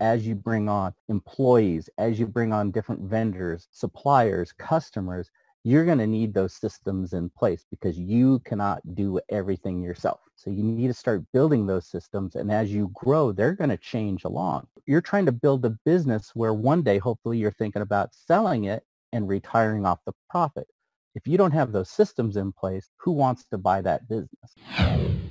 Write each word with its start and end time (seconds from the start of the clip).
as 0.00 0.26
you 0.26 0.34
bring 0.34 0.68
on 0.68 0.94
employees, 1.08 1.88
as 1.98 2.18
you 2.18 2.26
bring 2.26 2.52
on 2.52 2.70
different 2.70 3.02
vendors, 3.02 3.68
suppliers, 3.70 4.52
customers, 4.52 5.30
you're 5.62 5.84
going 5.84 5.98
to 5.98 6.06
need 6.06 6.32
those 6.32 6.54
systems 6.54 7.12
in 7.12 7.28
place 7.28 7.66
because 7.70 7.98
you 7.98 8.38
cannot 8.40 8.80
do 8.94 9.20
everything 9.28 9.82
yourself. 9.82 10.20
So 10.34 10.50
you 10.50 10.62
need 10.62 10.86
to 10.86 10.94
start 10.94 11.22
building 11.34 11.66
those 11.66 11.86
systems. 11.86 12.34
And 12.34 12.50
as 12.50 12.72
you 12.72 12.90
grow, 12.94 13.30
they're 13.30 13.52
going 13.52 13.68
to 13.70 13.76
change 13.76 14.24
along. 14.24 14.66
You're 14.86 15.02
trying 15.02 15.26
to 15.26 15.32
build 15.32 15.64
a 15.66 15.78
business 15.84 16.30
where 16.34 16.54
one 16.54 16.82
day, 16.82 16.96
hopefully, 16.96 17.36
you're 17.36 17.50
thinking 17.50 17.82
about 17.82 18.14
selling 18.14 18.64
it 18.64 18.84
and 19.12 19.28
retiring 19.28 19.84
off 19.84 19.98
the 20.06 20.14
profit. 20.30 20.66
If 21.14 21.26
you 21.26 21.36
don't 21.36 21.52
have 21.52 21.72
those 21.72 21.90
systems 21.90 22.36
in 22.36 22.52
place, 22.52 22.88
who 22.96 23.12
wants 23.12 23.44
to 23.50 23.58
buy 23.58 23.82
that 23.82 24.08
business? 24.08 25.30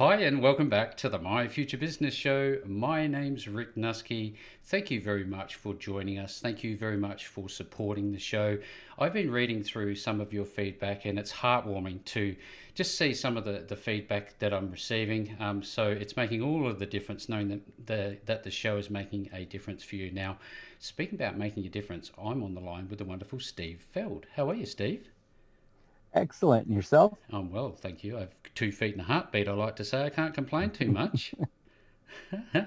Hi, 0.00 0.14
and 0.14 0.40
welcome 0.40 0.70
back 0.70 0.96
to 0.96 1.10
the 1.10 1.18
My 1.18 1.46
Future 1.46 1.76
Business 1.76 2.14
Show. 2.14 2.60
My 2.64 3.06
name's 3.06 3.46
Rick 3.46 3.76
Nusky. 3.76 4.34
Thank 4.64 4.90
you 4.90 4.98
very 4.98 5.24
much 5.24 5.56
for 5.56 5.74
joining 5.74 6.18
us. 6.18 6.40
Thank 6.40 6.64
you 6.64 6.74
very 6.74 6.96
much 6.96 7.26
for 7.26 7.50
supporting 7.50 8.10
the 8.10 8.18
show. 8.18 8.56
I've 8.98 9.12
been 9.12 9.30
reading 9.30 9.62
through 9.62 9.96
some 9.96 10.18
of 10.22 10.32
your 10.32 10.46
feedback, 10.46 11.04
and 11.04 11.18
it's 11.18 11.30
heartwarming 11.30 12.02
to 12.06 12.34
just 12.74 12.96
see 12.96 13.12
some 13.12 13.36
of 13.36 13.44
the, 13.44 13.66
the 13.68 13.76
feedback 13.76 14.38
that 14.38 14.54
I'm 14.54 14.70
receiving. 14.70 15.36
Um, 15.38 15.62
so 15.62 15.90
it's 15.90 16.16
making 16.16 16.40
all 16.40 16.66
of 16.66 16.78
the 16.78 16.86
difference 16.86 17.28
knowing 17.28 17.48
that 17.48 17.86
the, 17.86 18.16
that 18.24 18.42
the 18.42 18.50
show 18.50 18.78
is 18.78 18.88
making 18.88 19.28
a 19.34 19.44
difference 19.44 19.84
for 19.84 19.96
you. 19.96 20.10
Now, 20.10 20.38
speaking 20.78 21.16
about 21.16 21.36
making 21.36 21.66
a 21.66 21.68
difference, 21.68 22.10
I'm 22.16 22.42
on 22.42 22.54
the 22.54 22.62
line 22.62 22.88
with 22.88 23.00
the 23.00 23.04
wonderful 23.04 23.38
Steve 23.38 23.84
Feld. 23.92 24.24
How 24.34 24.48
are 24.48 24.54
you, 24.54 24.64
Steve? 24.64 25.10
Excellent. 26.14 26.66
And 26.66 26.74
yourself? 26.74 27.18
I'm 27.32 27.50
well, 27.50 27.70
thank 27.72 28.02
you. 28.02 28.18
I've 28.18 28.34
two 28.54 28.72
feet 28.72 28.94
and 28.94 29.02
a 29.02 29.04
heartbeat, 29.04 29.48
I 29.48 29.52
like 29.52 29.76
to 29.76 29.84
say. 29.84 30.04
I 30.04 30.10
can't 30.10 30.34
complain 30.34 30.70
too 30.70 30.90
much. 30.90 31.34
now, 32.54 32.66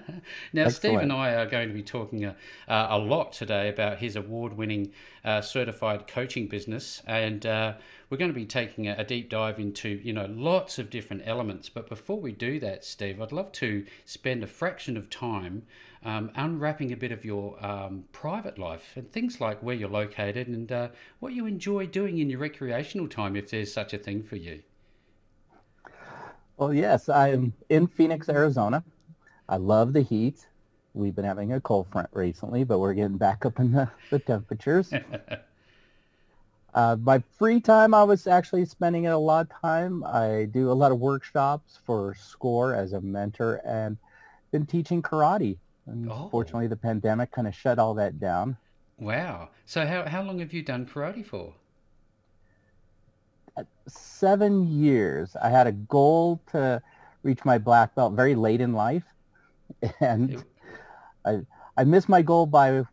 Excellent. 0.54 0.74
Steve 0.74 1.00
and 1.00 1.12
I 1.12 1.34
are 1.36 1.46
going 1.46 1.68
to 1.68 1.74
be 1.74 1.84
talking 1.84 2.26
a, 2.26 2.36
uh, 2.68 2.88
a 2.90 2.98
lot 2.98 3.34
today 3.34 3.70
about 3.70 4.00
his 4.00 4.16
award 4.16 4.58
winning 4.58 4.92
uh, 5.24 5.42
certified 5.42 6.08
coaching 6.08 6.48
business. 6.48 7.02
And 7.06 7.46
uh, 7.46 7.74
we're 8.10 8.18
going 8.18 8.32
to 8.32 8.36
be 8.36 8.46
taking 8.46 8.88
a, 8.88 8.96
a, 8.98 9.04
deep 9.04 9.30
dive 9.30 9.60
into, 9.60 9.90
you 9.90 10.14
know, 10.14 10.26
lots 10.26 10.80
of 10.80 10.90
different 10.90 11.24
elements. 11.26 11.70
But 11.70 11.90
before 11.90 12.20
we 12.20 12.32
do 12.32 12.60
that, 12.60 12.84
Steve, 12.84 13.22
I'd 13.22 13.32
love 13.32 13.52
to 13.54 13.86
spend 14.06 14.44
a 14.44 14.48
fraction 14.48 14.98
of 14.98 15.10
time 15.10 15.64
um, 16.06 16.32
unwrapping 16.36 16.92
a 16.92 16.98
bit 16.98 17.12
of 17.12 17.24
your 17.24 17.64
um, 17.66 18.06
private 18.12 18.58
life 18.58 18.94
and 18.96 19.12
things 19.12 19.40
like 19.40 19.62
where 19.64 19.76
you're 19.76 19.90
located 19.90 20.48
and 20.48 20.72
uh, 20.72 20.90
what 21.20 21.34
you 21.34 21.46
enjoy 21.46 21.88
doing 21.88 22.18
in 22.18 22.30
your 22.30 22.40
recreational 22.40 23.08
time, 23.08 23.36
if 23.36 23.50
there's 23.50 23.74
such 23.74 23.94
a 23.94 23.98
thing 23.98 24.24
for 24.24 24.36
you. 24.36 24.62
Well, 26.58 26.74
yes, 26.74 27.10
I'm 27.10 27.54
in 27.70 27.88
Phoenix, 27.88 28.30
Arizona. 28.30 28.84
I 29.50 29.58
love 29.58 29.94
the 29.94 30.02
heat. 30.02 30.48
We've 30.94 31.16
been 31.16 31.26
having 31.26 31.54
a 31.54 31.60
cold 31.60 31.88
front 31.92 32.10
recently, 32.12 32.64
but 32.64 32.80
we're 32.80 32.94
getting 32.94 33.18
back 33.18 33.46
up 33.46 33.60
in 33.60 33.72
the, 33.72 33.90
the 34.12 34.20
temperatures. 34.20 34.94
uh, 36.76 36.98
my 37.02 37.24
free 37.38 37.60
time, 37.60 37.94
I 37.94 38.04
was 38.04 38.28
actually 38.28 38.66
spending 38.66 39.06
it 39.06 39.10
a 39.10 39.18
lot 39.18 39.48
of 39.48 39.62
time. 39.62 40.04
I 40.04 40.48
do 40.52 40.70
a 40.70 40.74
lot 40.74 40.92
of 40.92 41.00
workshops 41.00 41.80
for 41.86 42.14
SCORE 42.14 42.76
as 42.76 42.94
a 42.94 43.02
mentor 43.02 43.62
and 43.66 43.98
been 44.52 44.66
teaching 44.68 45.02
karate 45.02 45.58
Unfortunately, 45.88 46.66
oh. 46.66 46.70
the 46.70 46.78
pandemic 46.78 47.32
kind 47.32 47.48
of 47.48 47.56
shut 47.56 47.80
all 47.80 47.94
that 47.96 48.20
down. 48.20 48.58
Wow. 48.98 49.50
So 49.66 49.86
how, 49.86 50.08
how 50.08 50.22
long 50.22 50.40
have 50.40 50.54
you 50.54 50.62
done 50.62 50.86
karate 50.86 51.26
for? 51.26 51.54
Uh, 53.58 53.64
seven 53.88 54.80
years. 54.80 55.36
I 55.42 55.50
had 55.50 55.68
a 55.68 55.72
goal 55.72 56.42
to 56.52 56.82
reach 57.24 57.44
my 57.44 57.58
black 57.58 57.96
belt 57.96 58.14
very 58.14 58.36
late 58.36 58.62
in 58.62 58.74
life. 58.74 59.04
And 60.00 60.44
I, 61.26 61.40
I 61.76 61.84
missed 61.84 62.08
my 62.08 62.22
goal 62.22 62.46
by 62.46 62.84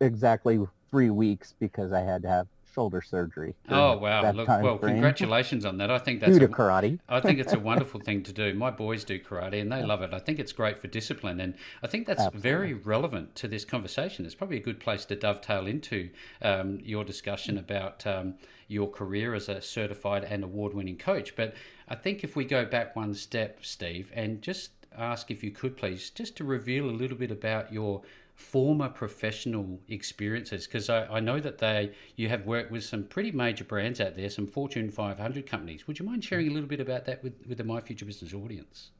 exactly 0.00 0.60
three 0.90 1.10
weeks 1.10 1.54
because 1.58 1.92
I 1.92 2.00
had 2.00 2.22
to 2.22 2.28
have 2.28 2.46
shoulder 2.76 3.00
surgery. 3.00 3.54
Oh 3.70 3.96
wow! 3.96 4.30
Look, 4.32 4.48
well, 4.48 4.76
frame. 4.76 4.96
congratulations 4.96 5.64
on 5.64 5.78
that. 5.78 5.90
I 5.90 5.98
think 5.98 6.20
that's 6.20 6.36
a, 6.36 6.46
karate. 6.46 6.98
I 7.08 7.20
think 7.20 7.38
it's 7.40 7.54
a 7.54 7.58
wonderful 7.70 8.00
thing 8.00 8.22
to 8.24 8.34
do. 8.34 8.52
My 8.52 8.70
boys 8.70 9.02
do 9.02 9.18
karate 9.18 9.62
and 9.62 9.72
they 9.72 9.82
love 9.82 10.02
it. 10.02 10.12
I 10.12 10.18
think 10.18 10.38
it's 10.38 10.52
great 10.52 10.78
for 10.78 10.86
discipline, 10.86 11.40
and 11.40 11.54
I 11.82 11.86
think 11.86 12.06
that's 12.06 12.20
Absolutely. 12.20 12.50
very 12.50 12.74
relevant 12.74 13.34
to 13.36 13.48
this 13.48 13.64
conversation. 13.64 14.26
It's 14.26 14.34
probably 14.34 14.58
a 14.58 14.62
good 14.62 14.78
place 14.78 15.06
to 15.06 15.16
dovetail 15.16 15.66
into 15.66 16.10
um, 16.42 16.78
your 16.82 17.02
discussion 17.02 17.56
about 17.56 18.06
um, 18.06 18.34
your 18.68 18.90
career 18.90 19.34
as 19.34 19.48
a 19.48 19.62
certified 19.62 20.24
and 20.24 20.44
award-winning 20.44 20.98
coach. 20.98 21.34
But 21.34 21.54
I 21.88 21.94
think 21.94 22.22
if 22.22 22.36
we 22.36 22.44
go 22.44 22.66
back 22.66 22.94
one 22.94 23.14
step, 23.14 23.60
Steve, 23.62 24.12
and 24.14 24.42
just 24.42 24.72
ask 24.98 25.30
if 25.30 25.42
you 25.42 25.50
could 25.50 25.76
please 25.78 26.10
just 26.10 26.36
to 26.36 26.44
reveal 26.44 26.90
a 26.90 26.92
little 26.92 27.16
bit 27.16 27.30
about 27.30 27.72
your 27.72 28.02
former 28.36 28.88
professional 28.88 29.80
experiences? 29.88 30.66
Because 30.66 30.88
I, 30.88 31.06
I, 31.06 31.20
know 31.20 31.40
that 31.40 31.58
they 31.58 31.92
you 32.14 32.28
have 32.28 32.46
worked 32.46 32.70
with 32.70 32.84
some 32.84 33.04
pretty 33.04 33.32
major 33.32 33.64
brands 33.64 34.00
out 34.00 34.14
there, 34.14 34.30
some 34.30 34.46
Fortune 34.46 34.90
500 34.90 35.46
companies. 35.46 35.86
Would 35.86 35.98
you 35.98 36.04
mind 36.04 36.22
sharing 36.22 36.48
a 36.48 36.50
little 36.52 36.68
bit 36.68 36.80
about 36.80 37.06
that 37.06 37.24
with, 37.24 37.34
with 37.48 37.58
the 37.58 37.64
My 37.64 37.80
Future 37.80 38.04
Business 38.04 38.34
audience? 38.34 38.90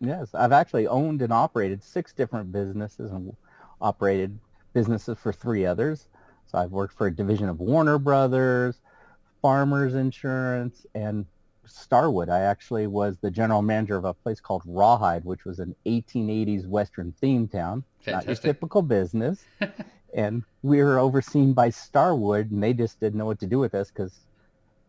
Yes, 0.00 0.34
I've 0.34 0.52
actually 0.52 0.86
owned 0.86 1.22
and 1.22 1.32
operated 1.32 1.82
six 1.82 2.12
different 2.12 2.52
businesses 2.52 3.10
and 3.10 3.34
operated 3.80 4.38
businesses 4.74 5.16
for 5.18 5.32
three 5.32 5.64
others. 5.64 6.08
So 6.46 6.58
I've 6.58 6.70
worked 6.70 6.94
for 6.94 7.06
a 7.06 7.10
division 7.10 7.48
of 7.48 7.60
Warner 7.60 7.98
Brothers, 7.98 8.76
Farmers 9.40 9.94
Insurance, 9.94 10.86
and 10.94 11.24
Starwood. 11.66 12.28
I 12.28 12.40
actually 12.40 12.86
was 12.86 13.16
the 13.18 13.30
general 13.30 13.62
manager 13.62 13.96
of 13.96 14.04
a 14.04 14.14
place 14.14 14.40
called 14.40 14.62
Rawhide, 14.64 15.24
which 15.24 15.44
was 15.44 15.58
an 15.58 15.74
1880s 15.86 16.66
Western 16.66 17.12
theme 17.20 17.48
town. 17.48 17.84
Fantastic. 18.00 18.28
Not 18.28 18.44
your 18.44 18.52
typical 18.52 18.82
business. 18.82 19.44
and 20.14 20.42
we 20.62 20.82
were 20.82 20.98
overseen 20.98 21.52
by 21.52 21.70
Starwood, 21.70 22.50
and 22.50 22.62
they 22.62 22.72
just 22.72 23.00
didn't 23.00 23.18
know 23.18 23.26
what 23.26 23.40
to 23.40 23.46
do 23.46 23.58
with 23.58 23.74
us 23.74 23.90
because 23.90 24.12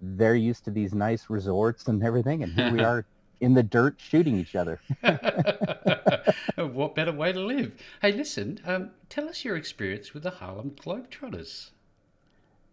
they're 0.01 0.35
used 0.35 0.65
to 0.65 0.71
these 0.71 0.93
nice 0.93 1.29
resorts 1.29 1.87
and 1.87 2.03
everything, 2.03 2.43
and 2.43 2.53
here 2.53 2.71
we 2.71 2.79
are 2.83 3.05
in 3.39 3.53
the 3.53 3.63
dirt 3.63 3.95
shooting 3.97 4.37
each 4.37 4.55
other. 4.55 4.79
what 6.55 6.95
better 6.95 7.11
way 7.11 7.31
to 7.31 7.39
live? 7.39 7.73
Hey, 8.01 8.11
listen, 8.11 8.59
um, 8.65 8.91
tell 9.09 9.27
us 9.29 9.43
your 9.45 9.55
experience 9.55 10.13
with 10.13 10.23
the 10.23 10.31
Harlem 10.31 10.71
Globetrotters. 10.71 11.71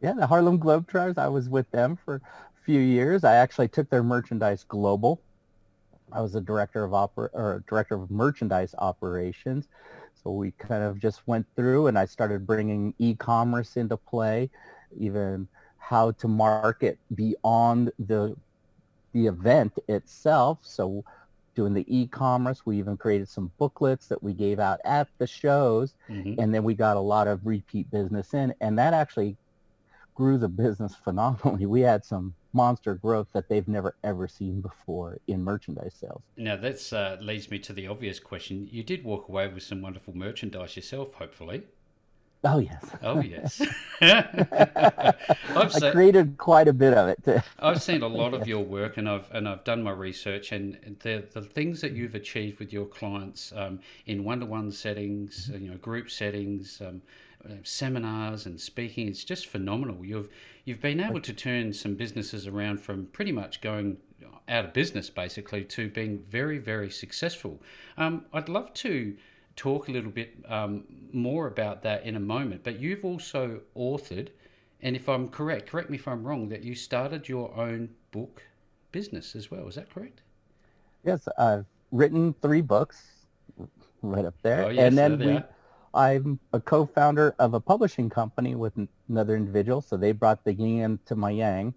Yeah, 0.00 0.12
the 0.12 0.26
Harlem 0.26 0.58
Globetrotters. 0.58 1.18
I 1.18 1.28
was 1.28 1.48
with 1.48 1.70
them 1.70 1.98
for 2.04 2.20
few 2.64 2.80
years. 2.80 3.24
I 3.24 3.36
actually 3.36 3.68
took 3.68 3.90
their 3.90 4.02
merchandise 4.02 4.64
global. 4.66 5.20
I 6.12 6.20
was 6.20 6.34
a 6.34 6.40
director 6.40 6.84
of 6.84 6.92
oper- 6.92 7.30
or 7.32 7.62
director 7.68 7.94
of 7.94 8.10
merchandise 8.10 8.74
operations. 8.78 9.68
So 10.22 10.30
we 10.30 10.52
kind 10.52 10.82
of 10.82 10.98
just 10.98 11.26
went 11.26 11.46
through 11.56 11.88
and 11.88 11.98
I 11.98 12.06
started 12.06 12.46
bringing 12.46 12.94
e-commerce 12.98 13.76
into 13.76 13.96
play, 13.96 14.50
even 14.98 15.48
how 15.78 16.12
to 16.12 16.28
market 16.28 16.98
beyond 17.14 17.92
the 17.98 18.36
the 19.12 19.26
event 19.26 19.78
itself. 19.88 20.58
So 20.62 21.04
doing 21.54 21.74
the 21.74 21.84
e-commerce, 21.86 22.66
we 22.66 22.78
even 22.78 22.96
created 22.96 23.28
some 23.28 23.52
booklets 23.58 24.08
that 24.08 24.20
we 24.22 24.32
gave 24.32 24.58
out 24.58 24.80
at 24.84 25.08
the 25.18 25.26
shows 25.26 25.94
mm-hmm. 26.08 26.40
and 26.40 26.52
then 26.52 26.64
we 26.64 26.74
got 26.74 26.96
a 26.96 27.00
lot 27.00 27.28
of 27.28 27.46
repeat 27.46 27.88
business 27.92 28.34
in 28.34 28.52
and 28.60 28.78
that 28.78 28.92
actually 28.92 29.36
grew 30.14 30.38
the 30.38 30.48
business 30.48 30.94
phenomenally. 31.04 31.66
We 31.66 31.82
had 31.82 32.04
some 32.04 32.34
monster 32.54 32.94
growth 32.94 33.28
that 33.32 33.48
they've 33.48 33.68
never 33.68 33.96
ever 34.02 34.28
seen 34.28 34.60
before 34.60 35.18
in 35.26 35.42
merchandise 35.42 35.94
sales. 35.94 36.22
Now 36.36 36.56
that 36.56 36.92
uh, 36.92 37.16
leads 37.20 37.50
me 37.50 37.58
to 37.60 37.72
the 37.72 37.86
obvious 37.86 38.20
question. 38.20 38.68
You 38.70 38.82
did 38.82 39.04
walk 39.04 39.28
away 39.28 39.48
with 39.48 39.62
some 39.62 39.82
wonderful 39.82 40.16
merchandise 40.16 40.76
yourself, 40.76 41.14
hopefully. 41.14 41.64
Oh 42.44 42.58
yes. 42.58 42.84
Oh 43.02 43.20
yes. 43.20 43.62
I've 44.00 45.72
seen, 45.72 45.84
I 45.84 45.92
created 45.92 46.36
quite 46.36 46.68
a 46.68 46.74
bit 46.74 46.92
of 46.92 47.08
it. 47.08 47.42
I've 47.58 47.82
seen 47.82 48.02
a 48.02 48.06
lot 48.06 48.34
of 48.34 48.46
your 48.46 48.62
work, 48.62 48.98
and 48.98 49.08
I've 49.08 49.30
and 49.32 49.48
I've 49.48 49.64
done 49.64 49.82
my 49.82 49.92
research, 49.92 50.52
and 50.52 50.96
the 51.02 51.24
the 51.32 51.40
things 51.40 51.80
that 51.80 51.92
you've 51.92 52.14
achieved 52.14 52.58
with 52.58 52.70
your 52.70 52.84
clients 52.84 53.52
um, 53.56 53.80
in 54.04 54.24
one 54.24 54.40
to 54.40 54.46
one 54.46 54.70
settings, 54.72 55.50
you 55.54 55.70
know, 55.70 55.78
group 55.78 56.10
settings, 56.10 56.82
um, 56.86 57.00
seminars 57.62 58.46
and 58.46 58.60
speaking. 58.60 59.08
It's 59.08 59.24
just 59.24 59.46
phenomenal. 59.46 60.04
You've 60.04 60.28
you've 60.64 60.80
been 60.80 61.00
able 61.00 61.20
to 61.20 61.32
turn 61.32 61.72
some 61.72 61.94
businesses 61.94 62.46
around 62.46 62.80
from 62.80 63.06
pretty 63.06 63.32
much 63.32 63.60
going 63.60 63.98
out 64.48 64.64
of 64.64 64.72
business 64.72 65.10
basically 65.10 65.64
to 65.64 65.88
being 65.88 66.18
very 66.28 66.58
very 66.58 66.90
successful. 66.90 67.62
Um, 67.96 68.26
I'd 68.32 68.48
love 68.48 68.72
to 68.74 69.16
talk 69.56 69.88
a 69.88 69.92
little 69.92 70.10
bit 70.10 70.36
um, 70.48 70.84
more 71.12 71.46
about 71.46 71.82
that 71.82 72.04
in 72.04 72.16
a 72.16 72.20
moment. 72.20 72.64
But 72.64 72.80
you've 72.80 73.04
also 73.04 73.60
authored, 73.76 74.28
and 74.82 74.96
if 74.96 75.08
I'm 75.08 75.28
correct, 75.28 75.70
correct 75.70 75.90
me 75.90 75.96
if 75.96 76.08
I'm 76.08 76.24
wrong, 76.24 76.48
that 76.48 76.62
you 76.62 76.74
started 76.74 77.28
your 77.28 77.54
own 77.56 77.90
book 78.10 78.42
business 78.92 79.34
as 79.36 79.50
well. 79.50 79.66
Is 79.68 79.74
that 79.76 79.90
correct? 79.90 80.22
Yes, 81.04 81.28
I've 81.38 81.66
written 81.92 82.34
three 82.42 82.62
books 82.62 83.02
right 84.02 84.24
up 84.24 84.34
there. 84.42 84.64
Oh, 84.64 84.68
yes, 84.70 84.88
and 84.88 84.98
then 84.98 85.18
we, 85.18 85.32
are. 85.32 85.48
I'm 85.94 86.40
a 86.52 86.60
co-founder 86.60 87.36
of 87.38 87.54
a 87.54 87.60
publishing 87.60 88.10
company 88.10 88.54
with 88.54 88.72
another 89.08 89.36
individual, 89.36 89.80
so 89.80 89.96
they 89.96 90.12
brought 90.12 90.44
the 90.44 90.54
yin 90.54 90.98
to 91.06 91.16
my 91.16 91.30
yang. 91.30 91.74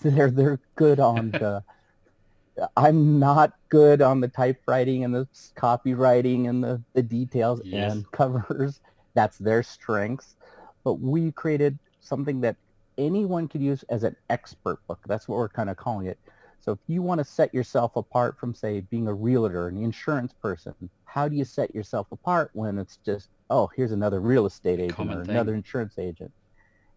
So 0.00 0.10
they're 0.10 0.30
they're 0.30 0.60
good 0.76 1.00
on 1.00 1.30
the. 1.32 1.62
I'm 2.76 3.18
not 3.18 3.52
good 3.68 4.00
on 4.00 4.20
the 4.20 4.28
typewriting 4.28 5.04
and 5.04 5.14
the 5.14 5.26
copywriting 5.56 6.48
and 6.48 6.62
the, 6.62 6.82
the 6.94 7.02
details 7.02 7.60
Yes. 7.64 7.92
and 7.92 8.10
covers. 8.12 8.80
That's 9.14 9.38
their 9.38 9.62
strengths. 9.62 10.36
But 10.84 10.94
we 10.94 11.32
created 11.32 11.78
something 12.00 12.40
that 12.42 12.56
anyone 12.96 13.48
could 13.48 13.60
use 13.60 13.82
as 13.88 14.04
an 14.04 14.14
expert 14.30 14.78
book. 14.86 15.00
That's 15.06 15.26
what 15.28 15.36
we're 15.36 15.48
kind 15.48 15.68
of 15.68 15.76
calling 15.76 16.06
it. 16.06 16.18
So 16.64 16.72
if 16.72 16.78
you 16.86 17.02
want 17.02 17.18
to 17.18 17.26
set 17.26 17.52
yourself 17.52 17.94
apart 17.94 18.38
from, 18.38 18.54
say, 18.54 18.80
being 18.80 19.06
a 19.06 19.12
realtor, 19.12 19.68
an 19.68 19.76
insurance 19.76 20.32
person, 20.32 20.72
how 21.04 21.28
do 21.28 21.36
you 21.36 21.44
set 21.44 21.74
yourself 21.74 22.06
apart 22.10 22.52
when 22.54 22.78
it's 22.78 22.96
just, 23.04 23.28
oh, 23.50 23.68
here's 23.76 23.92
another 23.92 24.18
real 24.18 24.46
estate 24.46 24.80
agent 24.80 24.96
Common 24.96 25.18
or 25.18 25.24
thing. 25.26 25.34
another 25.34 25.54
insurance 25.54 25.98
agent? 25.98 26.32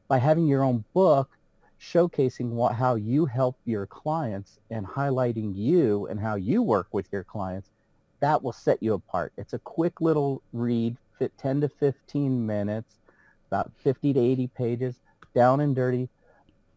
By 0.08 0.19
having 0.19 0.48
your 0.48 0.64
own 0.64 0.86
book 0.94 1.31
showcasing 1.81 2.52
what, 2.52 2.75
how 2.75 2.96
you 2.96 3.25
help 3.25 3.58
your 3.66 3.86
clients 3.86 4.58
and 4.72 4.88
highlighting 4.88 5.54
you 5.54 6.08
and 6.08 6.18
how 6.18 6.36
you 6.36 6.64
work 6.64 6.88
with 6.94 7.08
your 7.12 7.25
clients, 7.25 7.69
that 8.22 8.42
will 8.42 8.54
set 8.54 8.81
you 8.81 8.94
apart. 8.94 9.34
It's 9.38 9.52
a 9.52 9.60
quick 9.60 10.00
little 10.00 10.42
read, 10.54 10.96
fit 11.19 11.38
10 11.38 11.60
to 11.60 11.68
15 11.68 12.46
minutes, 12.46 13.00
about 13.48 13.74
50 13.84 14.14
to 14.14 14.19
80 14.19 14.48
pages, 14.48 14.96
down 15.36 15.60
and 15.60 15.75
dirty, 15.75 16.08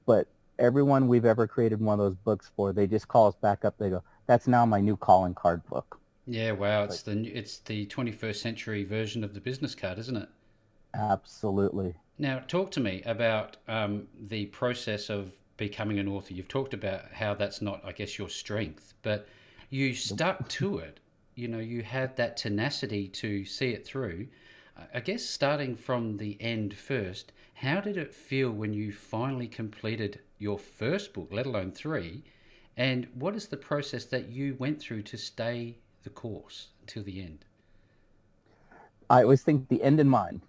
but 0.06 0.26
everyone 0.60 1.08
we've 1.08 1.24
ever 1.24 1.46
created 1.46 1.80
one 1.80 1.98
of 1.98 2.04
those 2.04 2.16
books 2.16 2.50
for, 2.54 2.72
they 2.72 2.86
just 2.86 3.08
call 3.08 3.26
us 3.26 3.34
back 3.34 3.64
up. 3.64 3.76
They 3.78 3.90
go, 3.90 4.02
"That's 4.26 4.46
now 4.46 4.64
my 4.66 4.80
new 4.80 4.96
calling 4.96 5.34
card 5.34 5.64
book." 5.66 5.98
Yeah, 6.26 6.52
wow. 6.52 6.84
It's 6.84 7.02
the 7.02 7.26
it's 7.26 7.58
the 7.58 7.86
21st 7.86 8.36
century 8.36 8.84
version 8.84 9.24
of 9.24 9.34
the 9.34 9.40
business 9.40 9.74
card, 9.74 9.98
isn't 9.98 10.16
it? 10.16 10.28
Absolutely. 10.94 11.94
Now, 12.18 12.40
talk 12.40 12.70
to 12.72 12.80
me 12.80 13.02
about 13.06 13.56
um, 13.66 14.08
the 14.20 14.46
process 14.46 15.08
of 15.08 15.32
becoming 15.56 15.98
an 15.98 16.08
author. 16.08 16.34
You've 16.34 16.48
talked 16.48 16.74
about 16.74 17.12
how 17.12 17.34
that's 17.34 17.62
not, 17.62 17.80
I 17.84 17.92
guess, 17.92 18.18
your 18.18 18.28
strength, 18.28 18.94
but 19.02 19.26
you 19.70 19.94
stuck 19.94 20.48
to 20.48 20.78
it. 20.78 21.00
You 21.34 21.48
know, 21.48 21.58
you 21.58 21.82
had 21.82 22.16
that 22.16 22.36
tenacity 22.36 23.08
to 23.08 23.44
see 23.44 23.70
it 23.70 23.86
through. 23.86 24.28
I 24.94 25.00
guess 25.00 25.24
starting 25.24 25.76
from 25.76 26.16
the 26.16 26.36
end 26.40 26.74
first, 26.74 27.32
how 27.54 27.80
did 27.80 27.96
it 27.96 28.14
feel 28.14 28.50
when 28.50 28.72
you 28.72 28.92
finally 28.92 29.46
completed 29.46 30.20
your 30.40 30.58
first 30.58 31.12
book, 31.12 31.28
let 31.30 31.46
alone 31.46 31.70
three? 31.70 32.24
And 32.76 33.06
what 33.14 33.36
is 33.36 33.46
the 33.46 33.56
process 33.56 34.06
that 34.06 34.30
you 34.30 34.56
went 34.58 34.80
through 34.80 35.02
to 35.02 35.16
stay 35.16 35.76
the 36.02 36.10
course 36.10 36.68
until 36.80 37.04
the 37.04 37.20
end? 37.22 37.44
I 39.08 39.22
always 39.22 39.42
think 39.42 39.68
the 39.68 39.82
end 39.82 40.00
in 40.00 40.08
mind. 40.08 40.40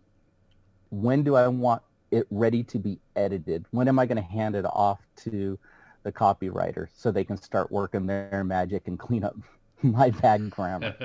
When 0.89 1.23
do 1.23 1.35
I 1.35 1.47
want 1.47 1.81
it 2.09 2.25
ready 2.31 2.63
to 2.63 2.79
be 2.79 2.99
edited? 3.15 3.65
When 3.71 3.87
am 3.87 3.99
I 3.99 4.05
going 4.05 4.17
to 4.17 4.23
hand 4.23 4.55
it 4.55 4.65
off 4.65 4.99
to 5.17 5.59
the 6.03 6.11
copywriter 6.11 6.87
so 6.95 7.11
they 7.11 7.23
can 7.23 7.37
start 7.37 7.71
working 7.71 8.07
their 8.07 8.43
magic 8.45 8.87
and 8.87 8.97
clean 8.97 9.23
up 9.23 9.35
my 9.81 10.11
bad 10.11 10.49
grammar? 10.51 10.95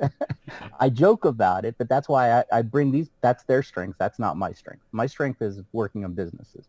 I 0.80 0.88
joke 0.88 1.26
about 1.26 1.64
it, 1.64 1.76
but 1.78 1.88
that's 1.88 2.08
why 2.08 2.40
I, 2.40 2.44
I 2.52 2.62
bring 2.62 2.90
these. 2.90 3.10
That's 3.20 3.44
their 3.44 3.62
strength. 3.62 3.96
That's 3.98 4.18
not 4.18 4.36
my 4.36 4.52
strength. 4.52 4.82
My 4.90 5.06
strength 5.06 5.42
is 5.42 5.60
working 5.72 6.04
on 6.04 6.14
businesses. 6.14 6.66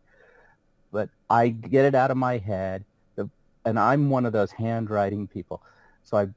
But 0.92 1.10
I 1.30 1.50
get 1.50 1.86
it 1.86 1.96
out 1.96 2.12
of 2.12 2.18
my 2.18 2.38
head, 2.38 2.84
the, 3.16 3.30
and 3.66 3.80
I'm 3.80 4.10
one 4.10 4.26
of 4.26 4.34
those 4.34 4.52
handwriting 4.52 5.28
people. 5.28 5.62
So 6.04 6.18
I 6.18 6.28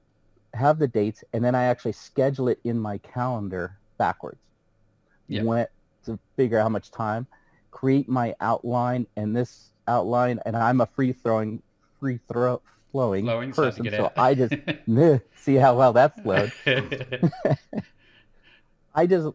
have 0.57 0.79
the 0.79 0.89
dates, 0.89 1.25
and 1.33 1.45
then 1.45 1.55
I 1.55 1.65
actually 1.65 1.93
schedule 1.93 2.49
it 2.49 2.61
in 2.65 2.79
my 2.79 2.99
calendar 2.99 3.79
backwards. 3.99 4.39
Yeah. 5.29 5.43
When, 5.43 5.67
to 6.07 6.19
figure 6.37 6.59
out 6.59 6.65
how 6.65 6.69
much 6.69 6.91
time, 6.91 7.27
create 7.71 8.09
my 8.09 8.35
outline, 8.41 9.07
and 9.17 9.35
this 9.35 9.71
outline, 9.89 10.41
and 10.47 10.57
I'm 10.57 10.81
a 10.81 10.87
free 10.87 11.13
throwing, 11.13 11.63
free 11.99 12.21
throw 12.29 12.61
flowing, 12.93 13.25
Flowing, 13.25 13.53
so 13.53 13.63
I 13.63 13.67
have 13.67 13.75
to 13.77 13.83
person, 13.83 13.99
so 13.99 14.05
out. 14.05 14.13
I 14.17 14.35
just 14.35 14.55
see 15.37 15.57
how 15.57 15.77
well 15.77 15.93
that's 15.93 16.21
flowed. 16.21 16.53
I 18.95 19.07
just 19.07 19.29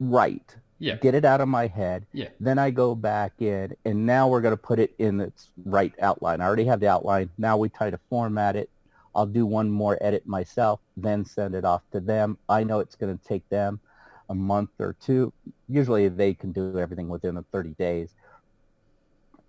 write, 0.00 0.56
yeah, 0.78 0.96
get 0.96 1.14
it 1.14 1.24
out 1.24 1.40
of 1.40 1.48
my 1.48 1.66
head. 1.66 2.06
Yeah. 2.12 2.28
Then 2.40 2.58
I 2.58 2.70
go 2.70 2.94
back 2.94 3.32
in, 3.40 3.76
and 3.84 4.06
now 4.06 4.28
we're 4.28 4.40
going 4.40 4.52
to 4.52 4.56
put 4.56 4.78
it 4.78 4.94
in 4.98 5.20
its 5.20 5.50
right 5.64 5.92
outline. 6.00 6.40
I 6.40 6.46
already 6.46 6.66
have 6.66 6.80
the 6.80 6.88
outline. 6.88 7.30
Now 7.38 7.56
we 7.56 7.68
try 7.68 7.90
to 7.90 7.98
format 8.10 8.56
it. 8.56 8.70
I'll 9.14 9.26
do 9.26 9.46
one 9.46 9.70
more 9.70 9.96
edit 10.02 10.26
myself, 10.26 10.80
then 10.96 11.24
send 11.24 11.54
it 11.54 11.64
off 11.64 11.82
to 11.92 12.00
them. 12.00 12.36
I 12.48 12.64
know 12.64 12.80
it's 12.80 12.96
going 12.96 13.16
to 13.16 13.24
take 13.24 13.48
them 13.48 13.80
a 14.28 14.34
month 14.34 14.70
or 14.78 14.94
two. 15.00 15.32
Usually 15.68 16.08
they 16.08 16.34
can 16.34 16.52
do 16.52 16.78
everything 16.78 17.08
within 17.08 17.34
the 17.34 17.44
30 17.52 17.70
days. 17.70 18.10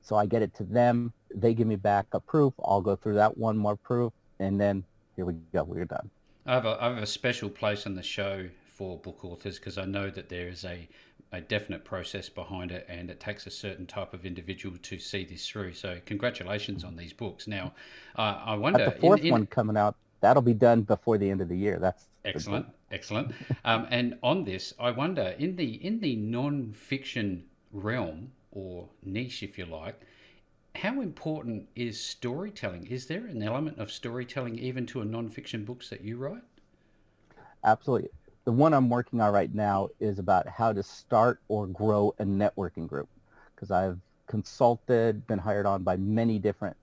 So 0.01 0.15
I 0.15 0.25
get 0.25 0.41
it 0.41 0.55
to 0.55 0.63
them. 0.63 1.11
They 1.35 1.53
give 1.53 1.67
me 1.67 1.75
back 1.75 2.05
a 2.13 2.21
proof. 2.21 2.53
I'll 2.63 2.81
go 2.81 2.95
through 2.95 3.15
that 3.15 3.37
one 3.37 3.57
more 3.57 3.75
proof, 3.75 4.13
and 4.39 4.59
then 4.59 4.85
here 5.17 5.25
we 5.25 5.33
go. 5.53 5.63
We're 5.65 5.83
done. 5.83 6.09
I 6.45 6.53
have 6.53 6.65
a, 6.65 6.77
I 6.79 6.89
have 6.89 7.03
a 7.03 7.05
special 7.05 7.49
place 7.49 7.85
on 7.85 7.95
the 7.95 8.03
show 8.03 8.47
for 8.65 8.97
book 8.97 9.25
authors 9.25 9.59
because 9.59 9.77
I 9.77 9.83
know 9.83 10.09
that 10.09 10.29
there 10.29 10.47
is 10.47 10.63
a, 10.63 10.87
a 11.31 11.41
definite 11.41 11.83
process 11.83 12.29
behind 12.29 12.71
it 12.71 12.85
and 12.87 13.09
it 13.09 13.19
takes 13.19 13.45
a 13.45 13.51
certain 13.51 13.85
type 13.85 14.13
of 14.13 14.25
individual 14.25 14.77
to 14.81 14.97
see 14.97 15.25
this 15.25 15.47
through. 15.47 15.73
So, 15.73 15.99
congratulations 16.05 16.83
on 16.83 16.95
these 16.95 17.13
books. 17.13 17.47
Now, 17.47 17.73
uh, 18.15 18.41
I 18.45 18.55
wonder. 18.55 18.85
But 18.85 18.95
the 18.95 19.01
fourth 19.01 19.19
in- 19.19 19.27
in- 19.27 19.31
one 19.31 19.45
coming 19.47 19.77
out, 19.77 19.95
that'll 20.21 20.41
be 20.41 20.53
done 20.53 20.81
before 20.83 21.17
the 21.17 21.29
end 21.29 21.41
of 21.41 21.49
the 21.49 21.57
year. 21.57 21.79
That's 21.79 22.07
Excellent, 22.25 22.65
excellent. 22.91 23.31
Um, 23.63 23.87
and 23.89 24.19
on 24.21 24.43
this, 24.43 24.73
I 24.79 24.91
wonder 24.91 25.35
in 25.39 25.55
the 25.55 25.73
in 25.85 26.01
the 26.01 26.15
non-fiction 26.17 27.45
realm 27.71 28.33
or 28.51 28.89
niche, 29.01 29.43
if 29.43 29.57
you 29.57 29.65
like, 29.65 30.01
how 30.75 30.99
important 31.01 31.67
is 31.75 31.99
storytelling? 31.99 32.85
Is 32.87 33.07
there 33.07 33.25
an 33.25 33.41
element 33.41 33.79
of 33.79 33.91
storytelling 33.91 34.59
even 34.59 34.85
to 34.87 35.01
a 35.01 35.05
non-fiction 35.05 35.63
books 35.63 35.89
that 35.89 36.01
you 36.01 36.17
write? 36.17 36.43
Absolutely. 37.63 38.09
The 38.47 38.53
one 38.53 38.73
I'm 38.73 38.89
working 38.89 39.19
on 39.19 39.33
right 39.33 39.53
now 39.53 39.89
is 39.99 40.19
about 40.19 40.47
how 40.47 40.71
to 40.71 40.81
start 40.81 41.41
or 41.49 41.67
grow 41.67 42.15
a 42.17 42.23
networking 42.23 42.87
group 42.87 43.09
because 43.53 43.71
I've 43.71 43.99
consulted, 44.25 45.27
been 45.27 45.37
hired 45.37 45.65
on 45.65 45.83
by 45.83 45.97
many 45.97 46.39
different 46.39 46.77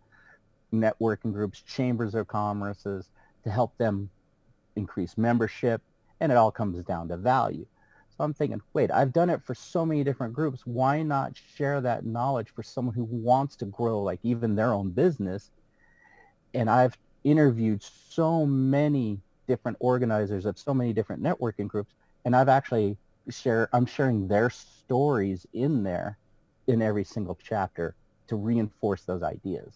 networking 0.74 1.32
groups, 1.32 1.62
chambers 1.62 2.14
of 2.14 2.26
commerces 2.26 3.06
to 3.44 3.50
help 3.50 3.78
them 3.78 4.10
increase 4.76 5.16
membership 5.16 5.80
and 6.20 6.30
it 6.30 6.36
all 6.36 6.50
comes 6.50 6.84
down 6.84 7.08
to 7.08 7.16
value. 7.16 7.64
So 8.10 8.24
I'm 8.24 8.34
thinking, 8.34 8.60
wait, 8.74 8.90
I've 8.90 9.14
done 9.14 9.30
it 9.30 9.42
for 9.42 9.54
so 9.54 9.86
many 9.86 10.04
different 10.04 10.34
groups. 10.34 10.66
Why 10.66 11.02
not 11.02 11.32
share 11.56 11.80
that 11.80 12.04
knowledge 12.04 12.50
for 12.54 12.62
someone 12.62 12.94
who 12.94 13.04
wants 13.04 13.56
to 13.56 13.64
grow 13.64 14.02
like 14.02 14.20
even 14.22 14.54
their 14.54 14.74
own 14.74 14.90
business? 14.90 15.50
And 16.52 16.68
I've 16.68 16.98
interviewed 17.24 17.82
so 17.82 18.44
many 18.44 19.22
different 19.46 19.76
organizers 19.80 20.46
of 20.46 20.58
so 20.58 20.74
many 20.74 20.92
different 20.92 21.22
networking 21.22 21.68
groups 21.68 21.92
and 22.24 22.34
I've 22.34 22.48
actually 22.48 22.96
share 23.30 23.68
I'm 23.72 23.86
sharing 23.86 24.28
their 24.28 24.50
stories 24.50 25.46
in 25.52 25.82
there 25.82 26.18
in 26.66 26.82
every 26.82 27.04
single 27.04 27.38
chapter 27.42 27.94
to 28.28 28.36
reinforce 28.36 29.02
those 29.02 29.22
ideas. 29.22 29.74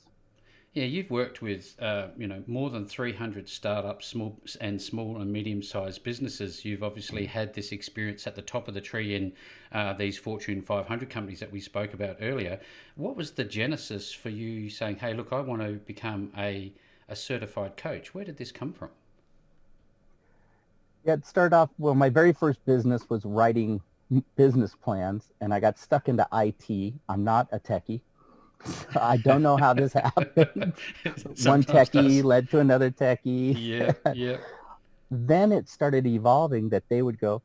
Yeah, 0.75 0.85
you've 0.85 1.11
worked 1.11 1.41
with 1.41 1.75
uh, 1.81 2.09
you 2.17 2.27
know 2.27 2.45
more 2.47 2.71
than 2.71 2.87
300 2.87 3.49
startups, 3.49 4.07
small 4.07 4.39
and 4.61 4.81
small 4.81 5.21
and 5.21 5.33
medium-sized 5.33 6.03
businesses. 6.05 6.65
You've 6.65 6.83
obviously 6.83 7.27
had 7.27 7.55
this 7.55 7.73
experience 7.73 8.27
at 8.27 8.37
the 8.37 8.43
top 8.43 8.69
of 8.69 8.75
the 8.75 8.81
tree 8.81 9.15
in 9.15 9.33
uh, 9.73 9.95
these 9.95 10.19
Fortune 10.19 10.63
500 10.63 11.09
companies 11.09 11.41
that 11.41 11.51
we 11.51 11.61
spoke 11.61 11.95
about 11.95 12.19
earlier. 12.21 12.61
What 12.97 13.17
was 13.17 13.33
the 13.33 13.45
genesis 13.45 14.13
for 14.13 14.29
you 14.29 14.69
saying, 14.69 14.97
"Hey, 14.97 15.15
look, 15.15 15.33
I 15.33 15.41
want 15.41 15.63
to 15.63 15.73
become 15.73 16.33
a 16.37 16.73
a 17.09 17.17
certified 17.17 17.77
coach"? 17.77 18.15
Where 18.15 18.25
did 18.25 18.37
this 18.37 18.53
come 18.53 18.75
from? 18.75 18.91
Yeah, 21.09 21.15
it 21.15 21.25
started 21.25 21.57
off, 21.57 21.71
well, 21.79 21.95
my 21.95 22.11
very 22.11 22.35
first 22.35 22.63
business 22.67 23.09
was 23.09 23.25
writing 23.25 23.81
business 24.37 24.75
plans 24.85 25.25
and 25.41 25.55
I 25.55 25.59
got 25.59 25.79
stuck 25.79 26.07
into 26.07 26.29
IT. 26.35 26.93
I'm 27.09 27.25
not 27.25 27.49
a 27.51 27.59
techie. 27.59 28.03
I 28.95 29.17
don't 29.17 29.43
know 29.43 29.57
how 29.57 29.73
this 29.73 29.95
happened. 29.95 30.27
One 31.47 31.63
techie 31.65 32.17
does. 32.19 32.25
led 32.25 32.51
to 32.51 32.59
another 32.59 32.91
techie. 32.91 33.57
Yeah, 33.57 34.13
yeah. 34.15 34.37
Then 35.11 35.51
it 35.51 35.71
started 35.71 36.07
evolving 36.07 36.69
that 36.69 36.85
they 36.91 37.01
would 37.01 37.19
go, 37.19 37.41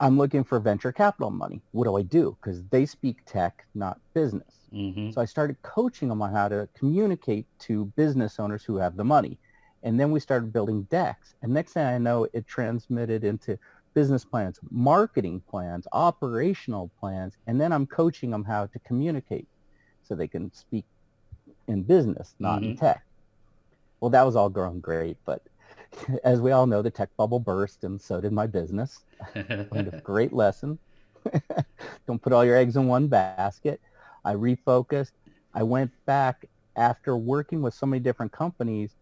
I'm 0.00 0.18
looking 0.18 0.42
for 0.42 0.58
venture 0.58 0.90
capital 0.90 1.30
money. 1.30 1.62
What 1.70 1.84
do 1.84 1.96
I 1.96 2.02
do? 2.02 2.36
Because 2.42 2.64
they 2.64 2.84
speak 2.84 3.18
tech, 3.26 3.64
not 3.76 4.00
business. 4.12 4.52
hmm 4.72 5.12
So 5.12 5.20
I 5.20 5.24
started 5.24 5.62
coaching 5.62 6.08
them 6.08 6.20
on 6.20 6.32
how 6.32 6.48
to 6.48 6.68
communicate 6.76 7.46
to 7.60 7.92
business 7.96 8.40
owners 8.40 8.64
who 8.64 8.76
have 8.78 8.96
the 8.96 9.04
money. 9.04 9.38
And 9.82 9.98
then 9.98 10.10
we 10.10 10.20
started 10.20 10.52
building 10.52 10.84
decks. 10.84 11.34
And 11.42 11.52
next 11.52 11.72
thing 11.72 11.86
I 11.86 11.98
know, 11.98 12.26
it 12.32 12.46
transmitted 12.46 13.24
into 13.24 13.58
business 13.94 14.24
plans, 14.24 14.58
marketing 14.70 15.42
plans, 15.48 15.86
operational 15.92 16.90
plans. 17.00 17.36
And 17.46 17.60
then 17.60 17.72
I'm 17.72 17.86
coaching 17.86 18.30
them 18.30 18.44
how 18.44 18.66
to 18.66 18.78
communicate 18.80 19.48
so 20.02 20.14
they 20.14 20.28
can 20.28 20.52
speak 20.52 20.86
in 21.68 21.82
business, 21.84 22.34
not 22.38 22.62
in 22.62 22.72
Mhm. 22.72 22.78
tech. 22.78 23.02
Well, 24.00 24.10
that 24.10 24.24
was 24.24 24.36
all 24.36 24.48
going 24.48 24.80
great, 24.80 25.18
but 25.26 25.42
as 26.24 26.40
we 26.40 26.52
all 26.52 26.66
know, 26.66 26.82
the 26.82 26.90
tech 26.90 27.10
bubble 27.16 27.40
burst, 27.40 27.84
and 27.84 28.00
so 28.00 28.20
did 28.20 28.32
my 28.32 28.46
business. 28.46 29.04
Learned 29.34 29.88
a 29.92 30.00
great 30.02 30.32
lesson. 30.32 30.78
Don't 32.06 32.22
put 32.22 32.32
all 32.32 32.44
your 32.44 32.56
eggs 32.56 32.76
in 32.76 32.86
one 32.86 33.08
basket. 33.08 33.80
I 34.24 34.34
refocused. 34.34 35.12
I 35.54 35.62
went 35.62 35.92
back 36.06 36.48
after 36.76 37.16
working 37.16 37.62
with 37.62 37.74
so 37.74 37.86
many 37.86 38.00
different 38.00 38.32
companies, 38.32 38.94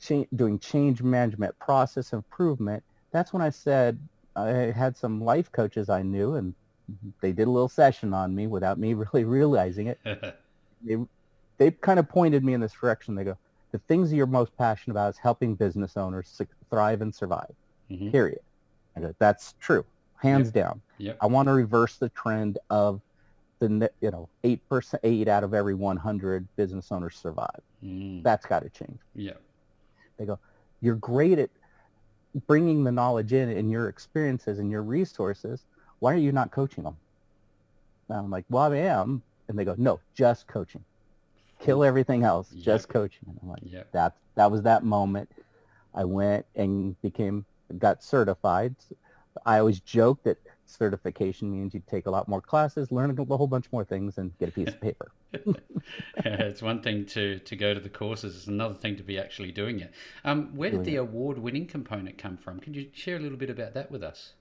cha- 0.00 0.26
doing 0.34 0.58
change 0.58 1.02
management, 1.02 1.58
process 1.58 2.12
improvement. 2.12 2.82
That's 3.10 3.32
when 3.32 3.42
I 3.42 3.50
said 3.50 3.98
I 4.34 4.48
had 4.48 4.96
some 4.96 5.22
life 5.24 5.52
coaches 5.52 5.88
I 5.88 6.02
knew, 6.02 6.34
and 6.34 6.54
they 7.20 7.32
did 7.32 7.46
a 7.46 7.50
little 7.50 7.68
session 7.68 8.14
on 8.14 8.34
me 8.34 8.46
without 8.46 8.78
me 8.78 8.94
really 9.12 9.24
realizing 9.24 9.88
it. 9.88 10.00
they 10.84 10.96
they 11.58 11.70
kind 11.70 11.98
of 11.98 12.08
pointed 12.08 12.44
me 12.44 12.54
in 12.54 12.60
this 12.60 12.72
direction. 12.72 13.14
They 13.14 13.24
go, 13.24 13.36
the 13.72 13.78
things 13.78 14.12
you're 14.12 14.26
most 14.26 14.56
passionate 14.56 14.94
about 14.94 15.10
is 15.10 15.18
helping 15.18 15.54
business 15.54 15.96
owners 15.96 16.40
thrive 16.70 17.02
and 17.02 17.14
survive. 17.14 17.54
Mm-hmm. 17.90 18.10
Period. 18.10 18.40
I 18.96 19.00
go, 19.00 19.14
that's 19.18 19.54
true, 19.60 19.84
hands 20.16 20.48
yep. 20.48 20.54
down. 20.54 20.82
Yep. 20.98 21.18
I 21.20 21.26
want 21.26 21.48
to 21.48 21.52
reverse 21.52 21.96
the 21.96 22.10
trend 22.10 22.58
of 22.70 23.00
the 23.58 23.90
you 24.00 24.10
know 24.10 24.28
eight 24.44 24.66
percent, 24.68 25.00
eight 25.04 25.28
out 25.28 25.44
of 25.44 25.54
every 25.54 25.74
100 25.74 26.48
business 26.56 26.90
owners 26.90 27.16
survive. 27.16 27.60
Mm. 27.84 28.22
That's 28.22 28.44
got 28.44 28.62
to 28.62 28.70
change. 28.70 28.98
Yeah. 29.14 29.32
They 30.22 30.26
go, 30.26 30.38
you're 30.80 30.94
great 30.94 31.40
at 31.40 31.50
bringing 32.46 32.84
the 32.84 32.92
knowledge 32.92 33.32
in 33.32 33.48
and 33.50 33.68
your 33.72 33.88
experiences 33.88 34.60
and 34.60 34.70
your 34.70 34.82
resources. 34.82 35.64
Why 35.98 36.14
are 36.14 36.18
you 36.18 36.30
not 36.30 36.52
coaching 36.52 36.84
them? 36.84 36.96
And 38.08 38.18
I'm 38.18 38.30
like, 38.30 38.44
well, 38.48 38.72
I 38.72 38.76
am. 38.76 39.22
And 39.48 39.58
they 39.58 39.64
go, 39.64 39.74
no, 39.76 39.98
just 40.14 40.46
coaching. 40.46 40.84
Kill 41.58 41.82
everything 41.82 42.22
else, 42.22 42.52
yep. 42.52 42.64
just 42.64 42.88
coaching. 42.88 43.24
And 43.26 43.38
I'm 43.42 43.48
like, 43.50 43.62
yep. 43.64 43.90
that 43.90 44.14
that 44.36 44.48
was 44.50 44.62
that 44.62 44.84
moment. 44.84 45.28
I 45.92 46.04
went 46.04 46.46
and 46.54 47.00
became 47.02 47.44
got 47.78 48.04
certified. 48.04 48.76
I 49.44 49.58
always 49.58 49.80
joke 49.80 50.22
that 50.22 50.38
certification 50.66 51.50
means 51.50 51.74
you 51.74 51.82
take 51.88 52.06
a 52.06 52.10
lot 52.10 52.28
more 52.28 52.40
classes, 52.40 52.90
learn 52.90 53.16
a 53.18 53.36
whole 53.36 53.46
bunch 53.46 53.66
more 53.72 53.84
things, 53.84 54.18
and 54.18 54.36
get 54.38 54.48
a 54.48 54.52
piece 54.52 54.68
of 54.68 54.80
paper. 54.80 55.12
yeah, 55.32 55.52
it's 56.24 56.62
one 56.62 56.80
thing 56.80 57.04
to, 57.06 57.38
to 57.40 57.56
go 57.56 57.74
to 57.74 57.80
the 57.80 57.88
courses; 57.88 58.36
it's 58.36 58.46
another 58.46 58.74
thing 58.74 58.96
to 58.96 59.02
be 59.02 59.18
actually 59.18 59.52
doing 59.52 59.80
it. 59.80 59.92
Um, 60.24 60.54
where 60.54 60.70
did 60.70 60.84
the 60.84 60.96
award-winning 60.96 61.66
component 61.66 62.18
come 62.18 62.36
from? 62.36 62.60
Can 62.60 62.74
you 62.74 62.88
share 62.92 63.16
a 63.16 63.20
little 63.20 63.38
bit 63.38 63.50
about 63.50 63.74
that 63.74 63.90
with 63.90 64.02
us? 64.02 64.34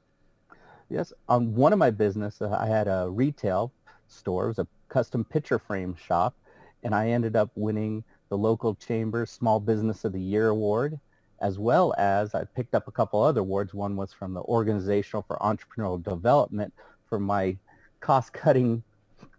Yes, 0.90 1.14
on 1.30 1.56
one 1.56 1.74
of 1.74 1.80
my 1.80 1.92
business, 1.92 2.42
uh, 2.42 2.50
I 2.60 2.68
had 2.68 2.88
a 2.88 3.08
retail 3.10 3.72
store. 4.08 4.46
It 4.46 4.48
was 4.50 4.60
a 4.60 4.68
custom 4.90 5.24
picture 5.24 5.58
frame 5.58 5.96
shop, 5.96 6.36
and 6.84 6.94
I 6.94 7.10
ended 7.10 7.36
up 7.36 7.52
winning 7.56 8.04
the 8.30 8.38
local 8.38 8.76
chamber 8.76 9.26
Small 9.26 9.60
Business 9.60 10.04
of 10.06 10.14
the 10.14 10.22
Year 10.22 10.50
award 10.50 11.00
as 11.42 11.60
well 11.60 11.94
as 11.98 12.34
I 12.36 12.44
picked 12.44 12.76
up 12.76 12.88
a 12.88 12.92
couple 12.92 13.22
other 13.22 13.42
awards. 13.42 13.74
One 13.74 13.96
was 13.96 14.14
from 14.14 14.34
the 14.34 14.42
Organizational 14.42 15.24
for 15.24 15.38
Entrepreneurial 15.38 16.02
Development 16.02 16.74
for 17.10 17.20
my 17.20 17.58
cost-cutting 18.00 18.84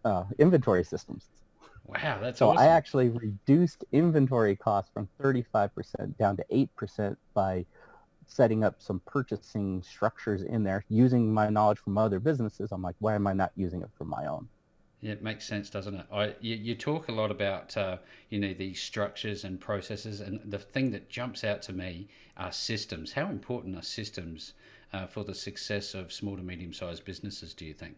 uh, 0.04 0.24
inventory 0.38 0.84
systems. 0.84 1.28
Wow, 1.84 2.18
that's 2.20 2.38
so 2.38 2.50
awesome. 2.50 2.58
I 2.58 2.66
actually 2.68 3.08
reduced 3.08 3.84
inventory 3.92 4.56
costs 4.56 4.90
from 4.92 5.08
35% 5.20 6.16
down 6.18 6.36
to 6.36 6.44
8% 6.52 7.16
by 7.34 7.64
setting 8.26 8.64
up 8.64 8.76
some 8.78 9.00
purchasing 9.06 9.82
structures 9.82 10.42
in 10.42 10.64
there 10.64 10.84
using 10.88 11.32
my 11.32 11.48
knowledge 11.48 11.78
from 11.78 11.98
other 11.98 12.18
businesses. 12.18 12.72
I'm 12.72 12.82
like, 12.82 12.96
why 12.98 13.14
am 13.14 13.26
I 13.26 13.32
not 13.32 13.52
using 13.56 13.82
it 13.82 13.90
for 13.96 14.04
my 14.04 14.26
own? 14.26 14.48
It 15.02 15.20
makes 15.20 15.44
sense, 15.44 15.68
doesn't 15.68 15.96
it? 15.96 16.06
I 16.12 16.34
you, 16.40 16.54
you 16.54 16.74
talk 16.76 17.08
a 17.08 17.12
lot 17.12 17.32
about 17.32 17.76
uh, 17.76 17.96
you 18.30 18.38
know 18.38 18.54
these 18.54 18.80
structures 18.80 19.42
and 19.42 19.60
processes, 19.60 20.20
and 20.20 20.40
the 20.44 20.58
thing 20.58 20.92
that 20.92 21.10
jumps 21.10 21.42
out 21.42 21.60
to 21.62 21.72
me 21.72 22.08
are 22.36 22.52
systems. 22.52 23.12
How 23.12 23.28
important 23.28 23.76
are 23.76 23.82
systems 23.82 24.52
uh, 24.92 25.06
for 25.06 25.24
the 25.24 25.34
success 25.34 25.94
of 25.94 26.12
small 26.12 26.36
to 26.36 26.42
medium 26.42 26.72
sized 26.72 27.04
businesses? 27.04 27.52
Do 27.52 27.64
you 27.64 27.74
think? 27.74 27.96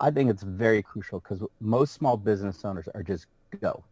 I 0.00 0.10
think 0.10 0.30
it's 0.30 0.42
very 0.42 0.82
crucial 0.82 1.20
because 1.20 1.42
most 1.60 1.94
small 1.94 2.16
business 2.16 2.64
owners 2.64 2.88
are 2.94 3.02
just 3.04 3.26
go. 3.60 3.84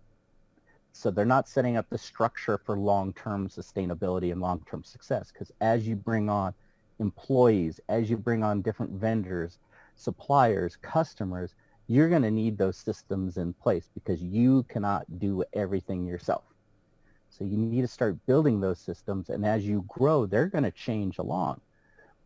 So 0.92 1.10
they're 1.10 1.24
not 1.24 1.48
setting 1.48 1.76
up 1.76 1.88
the 1.88 1.98
structure 1.98 2.58
for 2.58 2.76
long-term 2.76 3.48
sustainability 3.48 4.32
and 4.32 4.40
long-term 4.40 4.84
success. 4.84 5.32
Because 5.32 5.50
as 5.60 5.88
you 5.88 5.96
bring 5.96 6.28
on 6.28 6.52
employees, 7.00 7.80
as 7.88 8.10
you 8.10 8.16
bring 8.16 8.44
on 8.44 8.60
different 8.60 8.92
vendors, 8.92 9.58
suppliers, 9.96 10.76
customers, 10.76 11.54
you're 11.86 12.08
going 12.08 12.22
to 12.22 12.30
need 12.30 12.56
those 12.56 12.76
systems 12.76 13.36
in 13.36 13.52
place 13.52 13.88
because 13.94 14.22
you 14.22 14.64
cannot 14.68 15.18
do 15.18 15.44
everything 15.52 16.06
yourself. 16.06 16.44
So 17.30 17.44
you 17.44 17.56
need 17.56 17.82
to 17.82 17.88
start 17.88 18.16
building 18.26 18.60
those 18.60 18.78
systems. 18.78 19.28
And 19.28 19.44
as 19.44 19.66
you 19.66 19.84
grow, 19.88 20.24
they're 20.24 20.46
going 20.46 20.64
to 20.64 20.70
change 20.70 21.18
along. 21.18 21.60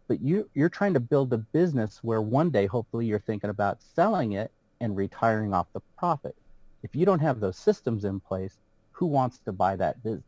But 0.06 0.20
you, 0.20 0.48
you're 0.54 0.68
trying 0.68 0.94
to 0.94 1.00
build 1.00 1.32
a 1.32 1.38
business 1.38 2.00
where 2.02 2.22
one 2.22 2.50
day, 2.50 2.66
hopefully, 2.66 3.06
you're 3.06 3.18
thinking 3.18 3.50
about 3.50 3.82
selling 3.94 4.32
it 4.32 4.50
and 4.80 4.96
retiring 4.96 5.52
off 5.52 5.66
the 5.72 5.80
profit. 5.98 6.36
If 6.82 6.94
you 6.94 7.04
don't 7.04 7.20
have 7.20 7.40
those 7.40 7.56
systems 7.56 8.04
in 8.04 8.20
place, 8.20 8.56
who 8.92 9.06
wants 9.06 9.38
to 9.40 9.52
buy 9.52 9.76
that 9.76 10.02
business? 10.02 10.22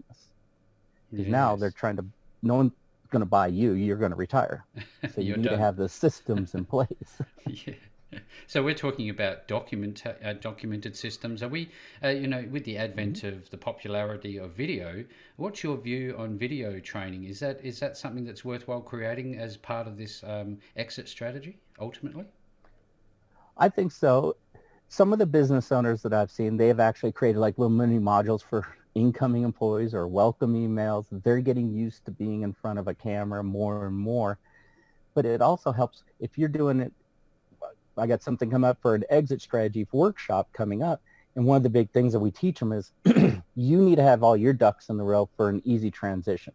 Because 1.11 1.26
now 1.26 1.56
they're 1.56 1.70
trying 1.70 1.97
to, 1.97 2.04
no 2.42 2.56
one, 2.56 2.73
going 3.11 3.21
to 3.21 3.26
buy 3.26 3.49
you, 3.49 3.73
you're 3.73 3.97
going 3.97 4.12
to 4.12 4.17
retire. 4.17 4.64
So 5.14 5.21
you 5.23 5.37
need 5.37 5.45
done. 5.45 5.55
to 5.55 5.59
have 5.59 5.76
the 5.76 5.88
systems 5.88 6.55
in 6.55 6.64
place. 6.64 7.23
yeah. 7.47 7.75
So 8.47 8.62
we're 8.62 8.75
talking 8.75 9.09
about 9.09 9.49
document 9.49 10.02
uh, 10.07 10.33
documented 10.35 10.97
systems. 10.97 11.43
Are 11.43 11.49
we, 11.49 11.71
uh, 12.02 12.09
you 12.09 12.26
know, 12.26 12.45
with 12.50 12.64
the 12.64 12.76
advent 12.76 13.19
mm-hmm. 13.19 13.29
of 13.29 13.50
the 13.50 13.57
popularity 13.57 14.37
of 14.38 14.52
video, 14.52 15.05
what's 15.37 15.62
your 15.62 15.76
view 15.76 16.14
on 16.19 16.37
video 16.37 16.81
training? 16.81 17.25
Is 17.25 17.40
that 17.40 17.61
is 17.64 17.79
that 17.81 17.97
something 17.97 18.25
that's 18.25 18.45
worthwhile 18.45 18.81
creating 18.81 19.38
as 19.38 19.57
part 19.57 19.87
of 19.87 19.97
this 19.97 20.23
um, 20.25 20.59
exit 20.76 21.09
strategy 21.09 21.59
ultimately? 21.79 22.26
I 23.57 23.69
think 23.69 23.93
so. 23.93 24.37
Some 24.88 25.12
of 25.12 25.19
the 25.19 25.26
business 25.26 25.71
owners 25.71 26.02
that 26.02 26.12
I've 26.12 26.31
seen, 26.31 26.57
they 26.57 26.67
have 26.67 26.81
actually 26.81 27.12
created 27.12 27.38
like 27.38 27.59
little 27.59 27.71
mini 27.71 28.00
modules 28.00 28.43
for 28.43 28.67
incoming 28.94 29.44
employees 29.44 29.94
or 29.94 30.06
welcome 30.09 30.54
emails. 30.54 31.06
They're 31.11 31.40
getting 31.40 31.73
used 31.73 32.04
to 32.06 32.11
being 32.11 32.42
in 32.42 32.52
front 32.52 32.78
of 32.78 32.88
a 32.88 32.94
camera 32.94 33.42
more 33.42 33.87
and 33.87 33.97
more. 33.97 34.38
But 35.14 35.26
it 35.26 35.40
also 35.40 35.73
helps 35.73 36.02
if 36.18 36.38
you're 36.38 36.49
doing 36.49 36.80
it. 36.80 36.92
I 37.97 38.06
got 38.06 38.23
something 38.23 38.50
come 38.50 38.64
up 38.64 38.78
for 38.80 38.94
an 38.94 39.04
exit 39.11 39.42
strategy 39.42 39.87
workshop 39.92 40.49
coming 40.52 40.82
up. 40.82 41.02
And 41.37 41.44
one 41.44 41.59
of 41.59 41.62
the 41.62 41.70
big 41.70 41.90
things 41.90 42.12
that 42.12 42.20
we 42.20 42.30
teach 42.30 42.59
them 42.59 42.73
is 42.73 42.92
you 43.54 43.82
need 43.82 43.97
to 43.97 44.02
have 44.02 44.23
all 44.23 44.37
your 44.37 44.52
ducks 44.52 44.88
in 44.88 44.97
the 44.97 45.04
row 45.04 45.28
for 45.37 45.49
an 45.49 45.62
easy 45.64 45.90
transition. 45.90 46.52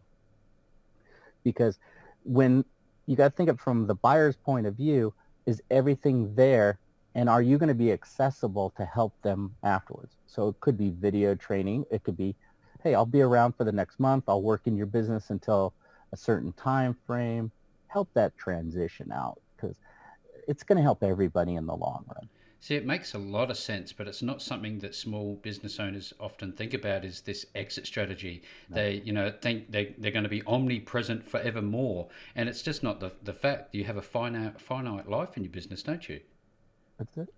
Because 1.44 1.78
when 2.24 2.64
you 3.06 3.16
got 3.16 3.30
to 3.30 3.36
think 3.36 3.48
of 3.48 3.60
from 3.60 3.86
the 3.86 3.94
buyer's 3.94 4.36
point 4.36 4.66
of 4.66 4.74
view, 4.74 5.14
is 5.46 5.62
everything 5.70 6.34
there 6.34 6.78
and 7.16 7.30
are 7.30 7.40
you 7.40 7.56
going 7.56 7.70
to 7.70 7.74
be 7.74 7.92
accessible 7.92 8.74
to 8.76 8.84
help 8.84 9.14
them 9.22 9.54
afterwards? 9.62 10.16
So 10.26 10.48
it 10.48 10.60
could 10.60 10.76
be 10.76 10.90
video 10.90 11.34
training. 11.34 11.86
It 11.90 12.04
could 12.04 12.16
be, 12.16 12.36
hey, 12.82 12.94
I'll 12.94 13.06
be 13.06 13.22
around 13.22 13.56
for 13.56 13.64
the 13.64 13.72
next 13.72 13.98
month. 13.98 14.24
I'll 14.28 14.42
work 14.42 14.66
in 14.66 14.76
your 14.76 14.84
business 14.84 15.30
until 15.30 15.72
a 16.12 16.16
certain 16.16 16.52
time 16.52 16.94
frame. 17.06 17.50
Help 17.88 18.10
that 18.12 18.36
transition 18.36 19.10
out 19.10 19.40
because 19.56 19.76
it's 20.46 20.62
going 20.62 20.76
to 20.76 20.82
help 20.82 21.02
everybody 21.02 21.54
in 21.54 21.64
the 21.64 21.74
long 21.74 22.04
run. 22.14 22.28
See, 22.60 22.74
it 22.74 22.84
makes 22.84 23.14
a 23.14 23.18
lot 23.18 23.50
of 23.50 23.56
sense, 23.56 23.94
but 23.94 24.08
it's 24.08 24.22
not 24.22 24.42
something 24.42 24.80
that 24.80 24.94
small 24.94 25.36
business 25.36 25.80
owners 25.80 26.12
often 26.20 26.52
think 26.52 26.74
about. 26.74 27.02
Is 27.02 27.22
this 27.22 27.46
exit 27.54 27.86
strategy? 27.86 28.42
No. 28.68 28.76
They, 28.76 29.02
you 29.04 29.12
know, 29.12 29.32
think 29.40 29.70
they 29.70 29.94
they're 29.96 30.10
going 30.10 30.24
to 30.24 30.28
be 30.28 30.42
omnipresent 30.46 31.24
forevermore, 31.24 32.08
and 32.34 32.48
it's 32.48 32.62
just 32.62 32.82
not 32.82 33.00
the 33.00 33.12
the 33.22 33.32
fact. 33.32 33.74
You 33.74 33.84
have 33.84 33.96
a 33.96 34.02
finite 34.02 34.60
finite 34.60 35.08
life 35.08 35.36
in 35.36 35.44
your 35.44 35.52
business, 35.52 35.82
don't 35.82 36.08
you? 36.08 36.20
That's 36.98 37.16
it. 37.16 37.34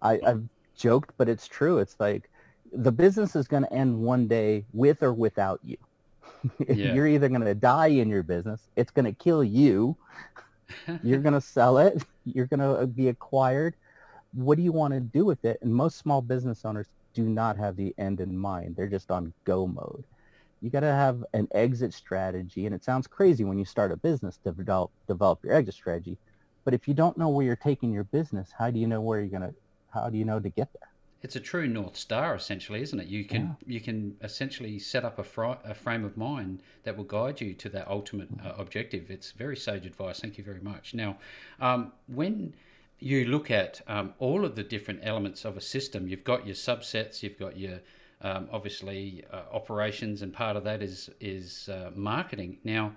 I, 0.00 0.20
I've 0.24 0.42
joked, 0.76 1.12
but 1.16 1.28
it's 1.28 1.46
true. 1.46 1.78
It's 1.78 1.96
like 1.98 2.28
the 2.72 2.92
business 2.92 3.36
is 3.36 3.46
going 3.48 3.64
to 3.64 3.72
end 3.72 3.98
one 3.98 4.26
day 4.26 4.64
with 4.72 5.02
or 5.02 5.12
without 5.12 5.60
you. 5.62 5.76
yeah. 6.68 6.94
You're 6.94 7.06
either 7.06 7.28
going 7.28 7.42
to 7.42 7.54
die 7.54 7.88
in 7.88 8.08
your 8.08 8.22
business, 8.22 8.68
it's 8.76 8.90
going 8.90 9.04
to 9.04 9.12
kill 9.12 9.44
you, 9.44 9.96
you're 11.02 11.20
going 11.20 11.34
to 11.34 11.40
sell 11.40 11.78
it, 11.78 12.04
you're 12.24 12.46
going 12.46 12.60
to 12.60 12.70
uh, 12.70 12.86
be 12.86 13.08
acquired. 13.08 13.74
What 14.34 14.56
do 14.56 14.62
you 14.62 14.72
want 14.72 14.94
to 14.94 15.00
do 15.00 15.24
with 15.24 15.44
it? 15.44 15.58
And 15.62 15.74
most 15.74 15.98
small 15.98 16.22
business 16.22 16.64
owners 16.64 16.86
do 17.14 17.24
not 17.24 17.58
have 17.58 17.76
the 17.76 17.94
end 17.98 18.20
in 18.20 18.36
mind. 18.36 18.76
They're 18.76 18.86
just 18.86 19.10
on 19.10 19.32
go 19.44 19.66
mode. 19.66 20.04
You 20.62 20.70
got 20.70 20.80
to 20.80 20.86
have 20.86 21.24
an 21.34 21.48
exit 21.52 21.92
strategy. 21.92 22.64
And 22.64 22.74
it 22.74 22.82
sounds 22.82 23.06
crazy 23.06 23.44
when 23.44 23.58
you 23.58 23.64
start 23.64 23.92
a 23.92 23.96
business 23.96 24.38
to 24.44 24.52
develop, 24.52 24.90
develop 25.06 25.44
your 25.44 25.54
exit 25.54 25.74
strategy. 25.74 26.16
But 26.64 26.74
if 26.74 26.86
you 26.86 26.94
don't 26.94 27.16
know 27.18 27.28
where 27.28 27.44
you're 27.44 27.56
taking 27.56 27.92
your 27.92 28.04
business, 28.04 28.50
how 28.58 28.70
do 28.70 28.78
you 28.78 28.86
know 28.86 29.00
where 29.00 29.20
you're 29.20 29.28
going 29.28 29.50
to, 29.50 29.54
how 29.92 30.08
do 30.08 30.16
you 30.16 30.24
know 30.24 30.40
to 30.40 30.48
get 30.48 30.72
there? 30.72 30.88
It's 31.22 31.36
a 31.36 31.40
true 31.40 31.68
north 31.68 31.96
star, 31.96 32.34
essentially, 32.34 32.82
isn't 32.82 32.98
it? 32.98 33.06
You 33.06 33.24
can 33.24 33.56
yeah. 33.64 33.74
you 33.74 33.80
can 33.80 34.16
essentially 34.22 34.80
set 34.80 35.04
up 35.04 35.20
a, 35.20 35.24
fr- 35.24 35.60
a, 35.64 35.72
frame 35.72 36.04
of 36.04 36.16
mind 36.16 36.62
that 36.82 36.96
will 36.96 37.04
guide 37.04 37.40
you 37.40 37.54
to 37.54 37.68
that 37.68 37.86
ultimate 37.86 38.28
uh, 38.44 38.54
objective. 38.58 39.08
It's 39.08 39.30
very 39.30 39.56
sage 39.56 39.86
advice. 39.86 40.18
Thank 40.18 40.36
you 40.36 40.42
very 40.42 40.60
much. 40.60 40.94
Now, 40.94 41.18
um, 41.60 41.92
when 42.08 42.54
you 42.98 43.24
look 43.24 43.52
at 43.52 43.82
um, 43.86 44.14
all 44.18 44.44
of 44.44 44.56
the 44.56 44.64
different 44.64 45.00
elements 45.04 45.44
of 45.44 45.56
a 45.56 45.60
system, 45.60 46.08
you've 46.08 46.24
got 46.24 46.44
your 46.44 46.56
subsets, 46.56 47.22
you've 47.22 47.38
got 47.38 47.56
your 47.56 47.80
um, 48.20 48.48
obviously 48.52 49.24
uh, 49.32 49.42
operations, 49.52 50.22
and 50.22 50.32
part 50.32 50.56
of 50.56 50.64
that 50.64 50.82
is 50.82 51.08
is 51.20 51.68
uh, 51.68 51.90
marketing. 51.94 52.58
Now, 52.64 52.94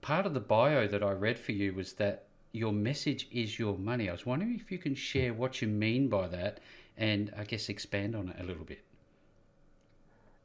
part 0.00 0.26
of 0.26 0.34
the 0.34 0.40
bio 0.40 0.88
that 0.88 1.04
I 1.04 1.12
read 1.12 1.38
for 1.38 1.52
you 1.52 1.72
was 1.72 1.94
that 1.94 2.23
your 2.54 2.72
message 2.72 3.26
is 3.32 3.58
your 3.58 3.76
money. 3.76 4.08
I 4.08 4.12
was 4.12 4.24
wondering 4.24 4.54
if 4.54 4.70
you 4.70 4.78
can 4.78 4.94
share 4.94 5.34
what 5.34 5.60
you 5.60 5.66
mean 5.66 6.08
by 6.08 6.28
that, 6.28 6.60
and 6.96 7.32
I 7.36 7.42
guess 7.42 7.68
expand 7.68 8.14
on 8.14 8.28
it 8.28 8.36
a 8.38 8.44
little 8.44 8.64
bit. 8.64 8.84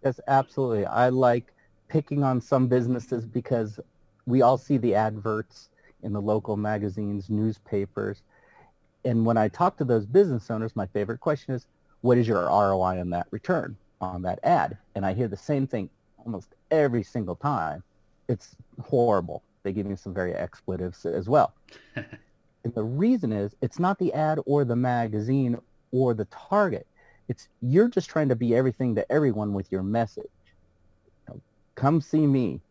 Yes, 0.03 0.19
absolutely. 0.27 0.87
I 0.87 1.09
like 1.09 1.53
picking 1.87 2.23
on 2.23 2.41
some 2.41 2.67
businesses 2.67 3.27
because 3.27 3.79
we 4.25 4.41
all 4.41 4.57
see 4.57 4.77
the 4.77 4.95
adverts 4.95 5.69
in 6.01 6.11
the 6.11 6.21
local 6.21 6.57
magazines, 6.57 7.29
newspapers. 7.29 8.23
And 9.05 9.23
when 9.23 9.37
I 9.37 9.47
talk 9.47 9.77
to 9.77 9.85
those 9.85 10.07
business 10.07 10.49
owners, 10.49 10.75
my 10.75 10.87
favorite 10.87 11.19
question 11.19 11.53
is, 11.53 11.67
what 12.01 12.17
is 12.17 12.27
your 12.27 12.45
ROI 12.45 12.99
on 13.01 13.11
that 13.11 13.27
return 13.29 13.77
on 14.01 14.23
that 14.23 14.39
ad? 14.41 14.77
And 14.95 15.05
I 15.05 15.13
hear 15.13 15.27
the 15.27 15.37
same 15.37 15.67
thing 15.67 15.91
almost 16.25 16.55
every 16.71 17.03
single 17.03 17.35
time. 17.35 17.83
It's 18.27 18.55
horrible. 18.81 19.43
They 19.63 19.73
give 19.73 19.85
me 19.85 19.95
some 19.95 20.13
very 20.13 20.33
expletives 20.33 21.05
as 21.05 21.27
well. 21.27 21.53
and 21.95 22.73
the 22.73 22.83
reason 22.83 23.31
is 23.31 23.55
it's 23.61 23.79
not 23.79 23.99
the 23.99 24.13
ad 24.13 24.39
or 24.45 24.65
the 24.65 24.75
magazine 24.75 25.57
or 25.91 26.13
the 26.13 26.25
target. 26.25 26.87
It's 27.27 27.47
you're 27.61 27.89
just 27.89 28.09
trying 28.09 28.29
to 28.29 28.35
be 28.35 28.55
everything 28.55 28.95
to 28.95 29.11
everyone 29.11 29.53
with 29.53 29.71
your 29.71 29.83
message. 29.83 30.25
You 31.27 31.35
know, 31.35 31.41
come 31.75 32.01
see 32.01 32.25
me. 32.25 32.61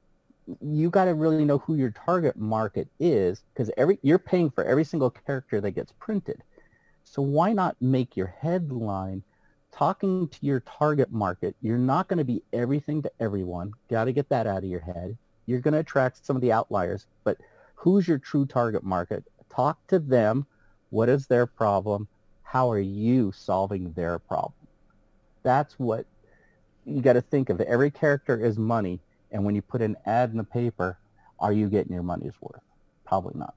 You 0.63 0.89
got 0.89 1.05
to 1.05 1.15
really 1.15 1.45
know 1.45 1.59
who 1.59 1.75
your 1.75 1.91
target 1.91 2.37
market 2.37 2.89
is 2.99 3.43
because 3.53 3.71
every 3.77 3.99
you're 4.03 4.19
paying 4.19 4.51
for 4.51 4.65
every 4.65 4.85
single 4.85 5.11
character 5.11 5.61
that 5.61 5.73
gets 5.73 5.93
printed. 6.01 6.43
So 7.05 7.23
why 7.23 7.53
not 7.53 7.77
make 7.81 8.17
your 8.17 8.35
headline 8.41 9.23
talking 9.73 10.29
to 10.29 10.39
your 10.41 10.61
target 10.61 11.13
market? 11.13 11.55
You're 11.61 11.79
not 11.79 12.09
going 12.09 12.19
to 12.19 12.25
be 12.25 12.43
everything 12.53 13.03
to 13.03 13.13
everyone. 13.21 13.73
Got 13.91 14.05
to 14.05 14.13
get 14.13 14.29
that 14.31 14.47
out 14.47 14.59
of 14.59 14.65
your 14.65 14.81
head. 14.81 15.17
You're 15.49 15.61
going 15.61 15.75
to 15.75 15.81
attract 15.81 16.25
some 16.25 16.37
of 16.37 16.43
the 16.43 16.53
outliers, 16.53 17.07
but 17.25 17.39
who's 17.75 18.07
your 18.07 18.19
true 18.19 18.47
target 18.47 18.85
market? 18.85 19.25
Talk 19.51 19.85
to 19.89 19.99
them. 19.99 20.47
What 20.91 21.09
is 21.09 21.27
their 21.27 21.47
problem? 21.47 22.07
how 22.51 22.71
are 22.71 22.81
you 22.81 23.31
solving 23.33 23.93
their 23.93 24.19
problem? 24.19 24.55
That's 25.43 25.79
what 25.79 26.07
you 26.87 27.03
got 27.03 27.13
to 27.13 27.21
think 27.21 27.51
of. 27.51 27.61
Every 27.61 27.91
character 27.91 28.43
is 28.43 28.59
money. 28.59 29.01
And 29.31 29.45
when 29.45 29.55
you 29.55 29.61
put 29.61 29.83
an 29.83 29.97
ad 30.07 30.31
in 30.31 30.39
the 30.39 30.45
paper, 30.45 30.99
are 31.39 31.53
you 31.53 31.69
getting 31.69 31.93
your 31.93 32.03
money's 32.03 32.33
worth? 32.41 32.63
Probably 33.05 33.39
not. 33.39 33.55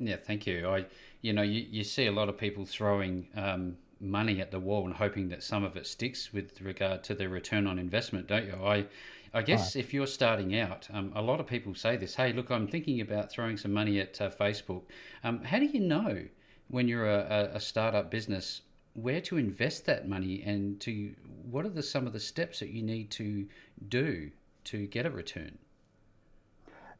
Yeah, 0.00 0.16
thank 0.16 0.48
you. 0.48 0.68
I, 0.68 0.86
you 1.20 1.32
know, 1.32 1.42
you, 1.42 1.64
you 1.70 1.84
see 1.84 2.06
a 2.06 2.12
lot 2.12 2.28
of 2.28 2.36
people 2.36 2.66
throwing 2.66 3.28
um, 3.36 3.76
money 4.00 4.40
at 4.40 4.50
the 4.50 4.58
wall 4.58 4.84
and 4.86 4.94
hoping 4.94 5.28
that 5.28 5.44
some 5.44 5.62
of 5.62 5.76
it 5.76 5.86
sticks 5.86 6.32
with 6.32 6.60
regard 6.60 7.04
to 7.04 7.14
the 7.14 7.28
return 7.28 7.68
on 7.68 7.78
investment, 7.78 8.26
don't 8.26 8.46
you? 8.46 8.54
I, 8.54 8.86
I 9.34 9.42
guess 9.42 9.74
right. 9.74 9.84
if 9.84 9.94
you're 9.94 10.06
starting 10.06 10.58
out, 10.58 10.88
um, 10.92 11.12
a 11.14 11.22
lot 11.22 11.40
of 11.40 11.46
people 11.46 11.74
say 11.74 11.96
this. 11.96 12.16
Hey, 12.16 12.32
look, 12.32 12.50
I'm 12.50 12.68
thinking 12.68 13.00
about 13.00 13.30
throwing 13.30 13.56
some 13.56 13.72
money 13.72 13.98
at 13.98 14.20
uh, 14.20 14.28
Facebook. 14.28 14.82
Um, 15.24 15.44
how 15.44 15.58
do 15.58 15.64
you 15.64 15.80
know 15.80 16.24
when 16.68 16.88
you're 16.88 17.08
a, 17.08 17.50
a 17.54 17.60
startup 17.60 18.10
business 18.10 18.62
where 18.94 19.20
to 19.20 19.36
invest 19.36 19.86
that 19.86 20.08
money 20.08 20.42
and 20.44 20.80
to 20.80 21.14
what 21.50 21.64
are 21.64 21.70
the 21.70 21.82
some 21.82 22.06
of 22.06 22.12
the 22.12 22.20
steps 22.20 22.60
that 22.60 22.70
you 22.70 22.82
need 22.82 23.10
to 23.10 23.46
do 23.88 24.30
to 24.64 24.86
get 24.86 25.06
a 25.06 25.10
return 25.10 25.58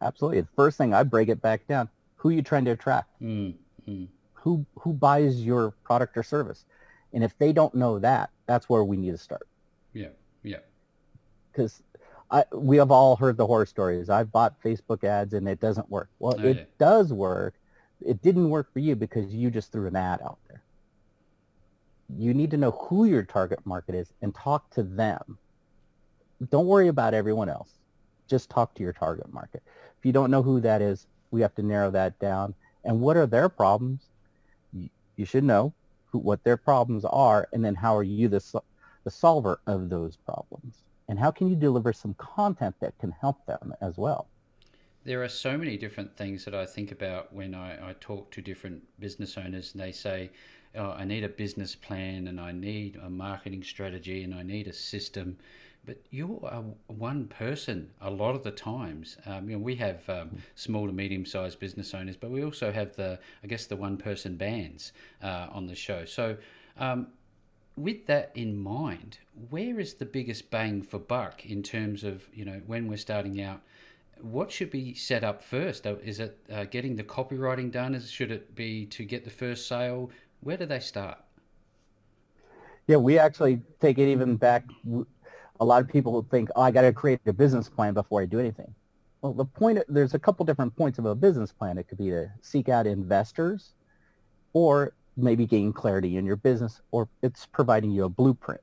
absolutely 0.00 0.40
the 0.40 0.48
first 0.56 0.78
thing 0.78 0.94
i 0.94 1.02
break 1.02 1.28
it 1.28 1.40
back 1.42 1.66
down 1.66 1.88
who 2.16 2.30
are 2.30 2.32
you 2.32 2.42
trying 2.42 2.64
to 2.64 2.70
attract 2.70 3.08
mm, 3.20 3.54
mm. 3.88 4.08
who 4.32 4.64
who 4.78 4.92
buys 4.92 5.44
your 5.44 5.72
product 5.84 6.16
or 6.16 6.22
service 6.22 6.64
and 7.12 7.22
if 7.22 7.36
they 7.38 7.52
don't 7.52 7.74
know 7.74 7.98
that 7.98 8.30
that's 8.46 8.68
where 8.68 8.84
we 8.84 8.96
need 8.96 9.10
to 9.10 9.18
start 9.18 9.46
yeah 9.92 10.08
yeah 10.42 10.56
because 11.52 11.82
I, 12.32 12.44
we 12.52 12.78
have 12.78 12.90
all 12.90 13.14
heard 13.14 13.36
the 13.36 13.46
horror 13.46 13.66
stories. 13.66 14.10
I've 14.10 14.32
bought 14.32 14.60
Facebook 14.62 15.04
ads 15.04 15.34
and 15.34 15.46
it 15.46 15.60
doesn't 15.60 15.88
work. 15.90 16.08
Well, 16.18 16.34
oh, 16.38 16.44
it 16.44 16.56
yeah. 16.56 16.64
does 16.78 17.12
work 17.12 17.54
it 18.06 18.22
didn't 18.22 18.50
work 18.50 18.72
for 18.72 18.78
you 18.78 18.96
because 18.96 19.34
you 19.34 19.50
just 19.50 19.72
threw 19.72 19.86
an 19.86 19.96
ad 19.96 20.20
out 20.22 20.38
there. 20.48 20.62
You 22.18 22.34
need 22.34 22.50
to 22.50 22.56
know 22.56 22.72
who 22.72 23.04
your 23.04 23.22
target 23.22 23.64
market 23.64 23.94
is 23.94 24.12
and 24.20 24.34
talk 24.34 24.70
to 24.70 24.82
them. 24.82 25.38
Don't 26.50 26.66
worry 26.66 26.88
about 26.88 27.14
everyone 27.14 27.48
else. 27.48 27.70
Just 28.28 28.50
talk 28.50 28.74
to 28.74 28.82
your 28.82 28.92
target 28.92 29.32
market. 29.32 29.62
If 29.98 30.04
you 30.04 30.12
don't 30.12 30.30
know 30.30 30.42
who 30.42 30.60
that 30.60 30.82
is, 30.82 31.06
we 31.30 31.40
have 31.40 31.54
to 31.54 31.62
narrow 31.62 31.90
that 31.92 32.18
down. 32.18 32.54
And 32.84 33.00
what 33.00 33.16
are 33.16 33.26
their 33.26 33.48
problems? 33.48 34.08
You, 35.16 35.24
should 35.24 35.44
know 35.44 35.72
who, 36.06 36.18
what 36.18 36.42
their 36.42 36.56
problems 36.56 37.04
are, 37.04 37.48
and 37.52 37.64
then 37.64 37.74
how 37.74 37.96
are 37.96 38.02
you 38.02 38.28
the, 38.28 38.62
the 39.04 39.10
solver 39.10 39.60
of 39.66 39.88
those 39.88 40.16
problems? 40.16 40.78
And 41.12 41.18
how 41.18 41.30
can 41.30 41.50
you 41.50 41.56
deliver 41.56 41.92
some 41.92 42.14
content 42.14 42.74
that 42.80 42.98
can 42.98 43.10
help 43.10 43.44
them 43.44 43.74
as 43.82 43.98
well? 43.98 44.28
there 45.04 45.22
are 45.22 45.28
so 45.28 45.58
many 45.58 45.76
different 45.76 46.16
things 46.16 46.44
that 46.44 46.54
I 46.54 46.64
think 46.64 46.92
about 46.92 47.32
when 47.34 47.54
I, 47.54 47.90
I 47.90 47.92
talk 47.94 48.30
to 48.30 48.40
different 48.40 48.82
business 49.00 49.36
owners, 49.36 49.72
and 49.72 49.82
they 49.82 49.92
say, 49.92 50.30
oh, 50.76 50.90
I 50.90 51.04
need 51.04 51.24
a 51.24 51.28
business 51.28 51.74
plan, 51.74 52.28
and 52.28 52.40
I 52.40 52.52
need 52.52 52.96
a 52.96 53.10
marketing 53.10 53.62
strategy, 53.62 54.22
and 54.22 54.34
I 54.34 54.42
need 54.42 54.68
a 54.68 54.72
system. 54.72 55.38
But 55.84 55.98
you 56.10 56.40
are 56.44 56.62
one 56.86 57.26
person 57.26 57.90
a 58.00 58.10
lot 58.10 58.36
of 58.36 58.44
the 58.44 58.52
times. 58.52 59.16
Um, 59.26 59.50
you 59.50 59.56
know, 59.56 59.62
we 59.62 59.74
have 59.76 60.08
um, 60.08 60.30
small 60.54 60.86
to 60.86 60.92
medium 60.92 61.26
sized 61.26 61.58
business 61.58 61.92
owners, 61.92 62.16
but 62.16 62.30
we 62.30 62.44
also 62.44 62.70
have 62.70 62.94
the, 62.94 63.18
I 63.42 63.48
guess, 63.48 63.66
the 63.66 63.76
one 63.76 63.96
person 63.96 64.36
bands 64.36 64.92
uh, 65.20 65.48
on 65.50 65.66
the 65.66 65.74
show. 65.74 66.04
So, 66.04 66.36
um, 66.78 67.08
with 67.76 68.06
that 68.06 68.30
in 68.34 68.56
mind, 68.56 69.18
where 69.50 69.80
is 69.80 69.94
the 69.94 70.04
biggest 70.04 70.50
bang 70.50 70.82
for 70.82 70.98
buck 70.98 71.44
in 71.46 71.62
terms 71.62 72.04
of 72.04 72.28
you 72.32 72.44
know 72.44 72.62
when 72.66 72.88
we're 72.88 72.96
starting 72.96 73.40
out? 73.40 73.62
what 74.22 74.50
should 74.50 74.70
be 74.70 74.94
set 74.94 75.24
up 75.24 75.42
first? 75.42 75.86
Uh, 75.86 75.96
is 75.96 76.20
it 76.20 76.38
uh, 76.50 76.64
getting 76.64 76.96
the 76.96 77.02
copywriting 77.02 77.70
done? 77.70 77.94
Is, 77.94 78.10
should 78.10 78.30
it 78.30 78.54
be 78.54 78.86
to 78.86 79.04
get 79.04 79.24
the 79.24 79.30
first 79.30 79.66
sale? 79.66 80.10
Where 80.40 80.56
do 80.56 80.64
they 80.64 80.80
start? 80.80 81.18
Yeah, 82.86 82.96
we 82.96 83.18
actually 83.18 83.60
take 83.80 83.98
it 83.98 84.10
even 84.10 84.36
back. 84.36 84.64
A 85.60 85.64
lot 85.64 85.82
of 85.82 85.88
people 85.88 86.26
think, 86.30 86.48
oh, 86.56 86.62
I 86.62 86.70
got 86.70 86.82
to 86.82 86.92
create 86.92 87.20
a 87.26 87.32
business 87.32 87.68
plan 87.68 87.94
before 87.94 88.22
I 88.22 88.26
do 88.26 88.40
anything. 88.40 88.72
Well, 89.20 89.32
the 89.32 89.44
point, 89.44 89.78
there's 89.88 90.14
a 90.14 90.18
couple 90.18 90.44
different 90.44 90.74
points 90.76 90.98
of 90.98 91.04
a 91.04 91.14
business 91.14 91.52
plan. 91.52 91.78
It 91.78 91.88
could 91.88 91.98
be 91.98 92.10
to 92.10 92.28
seek 92.40 92.68
out 92.68 92.86
investors 92.86 93.74
or 94.52 94.94
maybe 95.16 95.46
gain 95.46 95.72
clarity 95.72 96.16
in 96.16 96.24
your 96.24 96.36
business 96.36 96.80
or 96.90 97.08
it's 97.22 97.46
providing 97.46 97.90
you 97.90 98.04
a 98.04 98.08
blueprint. 98.08 98.60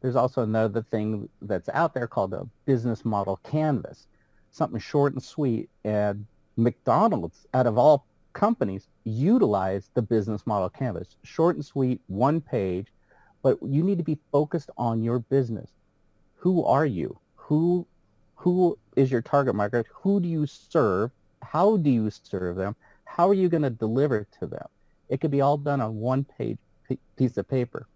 There's 0.00 0.16
also 0.16 0.42
another 0.42 0.82
thing 0.82 1.28
that's 1.42 1.68
out 1.70 1.94
there 1.94 2.06
called 2.06 2.32
a 2.32 2.46
business 2.66 3.04
model 3.04 3.38
canvas 3.44 4.06
something 4.50 4.80
short 4.80 5.12
and 5.12 5.22
sweet. 5.22 5.70
And 5.84 6.26
McDonald's, 6.56 7.46
out 7.54 7.66
of 7.66 7.78
all 7.78 8.06
companies, 8.32 8.86
utilize 9.04 9.90
the 9.94 10.02
business 10.02 10.46
model 10.46 10.68
canvas. 10.68 11.16
Short 11.22 11.56
and 11.56 11.64
sweet, 11.64 12.00
one 12.06 12.40
page, 12.40 12.86
but 13.42 13.58
you 13.62 13.82
need 13.82 13.98
to 13.98 14.04
be 14.04 14.18
focused 14.32 14.70
on 14.76 15.02
your 15.02 15.20
business. 15.20 15.70
Who 16.36 16.64
are 16.64 16.86
you? 16.86 17.18
Who 17.36 17.86
who 18.36 18.78
is 18.94 19.10
your 19.10 19.22
target 19.22 19.54
market? 19.56 19.86
Who 19.92 20.20
do 20.20 20.28
you 20.28 20.46
serve? 20.46 21.10
How 21.42 21.76
do 21.76 21.90
you 21.90 22.10
serve 22.10 22.54
them? 22.56 22.76
How 23.04 23.28
are 23.28 23.34
you 23.34 23.48
going 23.48 23.64
to 23.64 23.70
deliver 23.70 24.28
to 24.38 24.46
them? 24.46 24.68
It 25.08 25.20
could 25.20 25.30
be 25.30 25.40
all 25.40 25.56
done 25.56 25.80
on 25.80 26.00
one 26.00 26.24
page 26.24 26.58
piece 27.16 27.36
of 27.36 27.48
paper. 27.48 27.86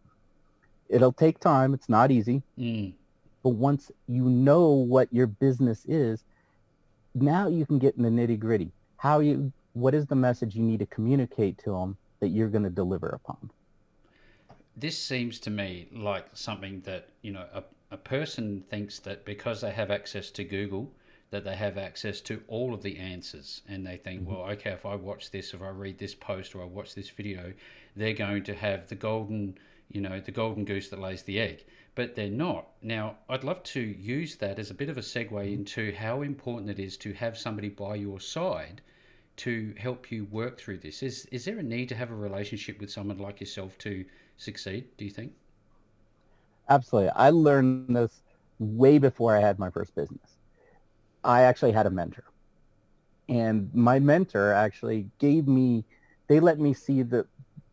It'll 0.89 1.13
take 1.13 1.39
time. 1.41 1.75
It's 1.75 1.89
not 1.89 2.11
easy. 2.11 2.43
Mm. 2.59 2.93
But 3.43 3.51
once 3.51 3.91
you 4.09 4.25
know 4.25 4.69
what 4.69 5.13
your 5.13 5.27
business 5.27 5.85
is, 5.87 6.25
now 7.15 7.49
you 7.49 7.67
can 7.67 7.79
get 7.79 7.97
in 7.97 8.03
the 8.03 8.09
nitty 8.09 8.39
gritty. 8.39 8.71
How 8.97 9.21
you, 9.21 9.53
what 9.73 9.95
is 9.95 10.07
the 10.07 10.15
message 10.15 10.55
you 10.55 10.63
need 10.63 10.79
to 10.79 10.87
communicate 10.87 11.59
to 11.65 11.73
them 11.73 11.97
that 12.21 12.29
you're 12.29 12.49
going 12.49 12.65
to 12.65 12.71
deliver 12.71 13.09
upon? 13.09 13.51
This 14.77 14.97
seems 14.99 15.39
to 15.41 15.51
me 15.51 15.89
like 15.93 16.27
something 16.35 16.83
that, 16.83 17.09
you 17.21 17.33
know, 17.33 17.47
a, 17.53 17.65
a 17.91 17.97
person 17.97 18.65
thinks 18.69 18.99
that 19.01 19.25
because 19.25 19.61
they 19.61 19.73
have 19.73 19.91
access 19.91 20.31
to 20.31 20.45
Google, 20.45 20.93
that 21.33 21.45
they 21.45 21.57
have 21.57 21.77
access 21.77 22.21
to 22.21 22.41
all 22.47 22.73
of 22.73 22.83
the 22.83 22.97
answers 22.99 23.63
and 23.69 23.85
they 23.85 23.97
think 23.97 24.23
mm-hmm. 24.23 24.35
well 24.35 24.51
okay 24.51 24.71
if 24.71 24.87
i 24.87 24.95
watch 24.95 25.31
this 25.33 25.53
if 25.53 25.61
i 25.61 25.69
read 25.69 25.99
this 25.99 26.15
post 26.15 26.55
or 26.55 26.63
i 26.63 26.65
watch 26.65 26.95
this 26.95 27.11
video 27.11 27.53
they're 27.97 28.15
going 28.15 28.45
to 28.45 28.55
have 28.55 28.89
the 28.89 28.95
golden 28.95 29.59
you 29.91 30.01
know 30.01 30.21
the 30.21 30.31
golden 30.31 30.65
goose 30.65 30.89
that 30.89 31.01
lays 31.01 31.23
the 31.25 31.41
egg 31.41 31.65
but 31.95 32.15
they're 32.15 32.31
not. 32.31 32.69
Now, 32.81 33.17
I'd 33.29 33.45
love 33.45 33.63
to 33.65 33.81
use 33.81 34.37
that 34.37 34.59
as 34.59 34.71
a 34.71 34.75
bit 34.75 34.89
of 34.89 34.97
a 34.97 35.03
segue 35.03 35.53
into 35.53 35.95
how 35.95 36.23
important 36.23 36.71
it 36.71 36.79
is 36.79 36.97
to 36.99 37.13
have 37.13 37.37
somebody 37.37 37.69
by 37.69 37.97
your 37.97 38.21
side 38.21 38.81
to 39.37 39.75
help 39.79 40.11
you 40.11 40.25
work 40.27 40.59
through 40.59 40.79
this. 40.79 41.03
Is 41.03 41.27
is 41.27 41.45
there 41.45 41.59
a 41.59 41.63
need 41.63 41.89
to 41.91 41.95
have 41.95 42.11
a 42.11 42.15
relationship 42.15 42.81
with 42.81 42.91
someone 42.91 43.19
like 43.19 43.41
yourself 43.41 43.77
to 43.79 44.05
succeed? 44.37 44.89
Do 44.97 45.05
you 45.05 45.11
think? 45.11 45.33
Absolutely. 46.69 47.11
I 47.11 47.31
learned 47.31 47.95
this 47.95 48.23
way 48.59 48.99
before 48.99 49.37
I 49.37 49.41
had 49.41 49.59
my 49.59 49.71
first 49.71 49.95
business. 49.95 50.39
I 51.25 51.43
actually 51.43 51.73
had 51.73 51.87
a 51.87 51.91
mentor. 51.91 52.25
And 53.29 53.71
my 53.75 53.99
mentor 54.01 54.53
actually 54.53 55.09
gave 55.19 55.49
me 55.49 55.85
they 56.29 56.41
let 56.41 56.59
me 56.59 56.75
see 56.75 57.03
the 57.03 57.27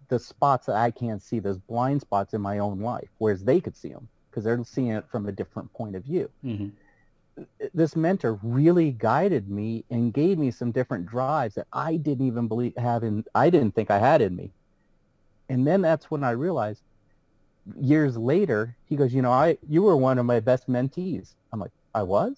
the 0.10 0.20
spots 0.20 0.66
that 0.68 0.76
I 0.76 0.92
can't 0.92 1.22
see, 1.22 1.40
those 1.40 1.58
blind 1.60 2.02
spots 2.02 2.34
in 2.34 2.42
my 2.42 2.60
own 2.60 2.80
life, 2.80 3.10
whereas 3.20 3.44
they 3.44 3.62
could 3.62 3.76
see 3.78 3.90
them. 3.90 4.08
because 4.30 4.44
they're 4.44 4.64
seeing 4.64 4.90
it 4.92 5.06
from 5.10 5.28
a 5.28 5.32
different 5.32 5.72
point 5.74 5.96
of 5.96 6.04
view. 6.04 6.30
Mm-hmm. 6.46 6.70
This 7.74 7.96
mentor 7.96 8.40
really 8.44 8.92
guided 8.92 9.50
me 9.50 9.86
and 9.90 10.14
gave 10.14 10.38
me 10.38 10.52
some 10.52 10.72
different 10.72 11.06
drives 11.06 11.56
that 11.56 11.68
I 11.72 11.96
didn't 11.96 12.28
even 12.28 12.48
believe 12.48 12.76
have 12.78 13.04
in. 13.04 13.24
I 13.34 13.50
didn't 13.50 13.76
think 13.76 13.92
I 13.92 14.00
had 14.00 14.22
in 14.22 14.36
me. 14.36 14.52
And 15.48 15.66
then 15.66 15.82
that's 15.82 16.12
when 16.12 16.24
I 16.24 16.32
realized 16.32 16.82
years 17.80 18.18
later, 18.18 18.76
he 18.86 18.96
goes, 18.96 19.14
you 19.14 19.22
know, 19.22 19.32
I 19.32 19.58
you 19.68 19.84
were 19.84 19.96
one 19.98 20.20
of 20.20 20.26
my 20.26 20.40
best 20.40 20.70
mentees. 20.70 21.34
I'm 21.54 21.60
like, 21.60 21.72
I 21.96 22.04
was? 22.04 22.36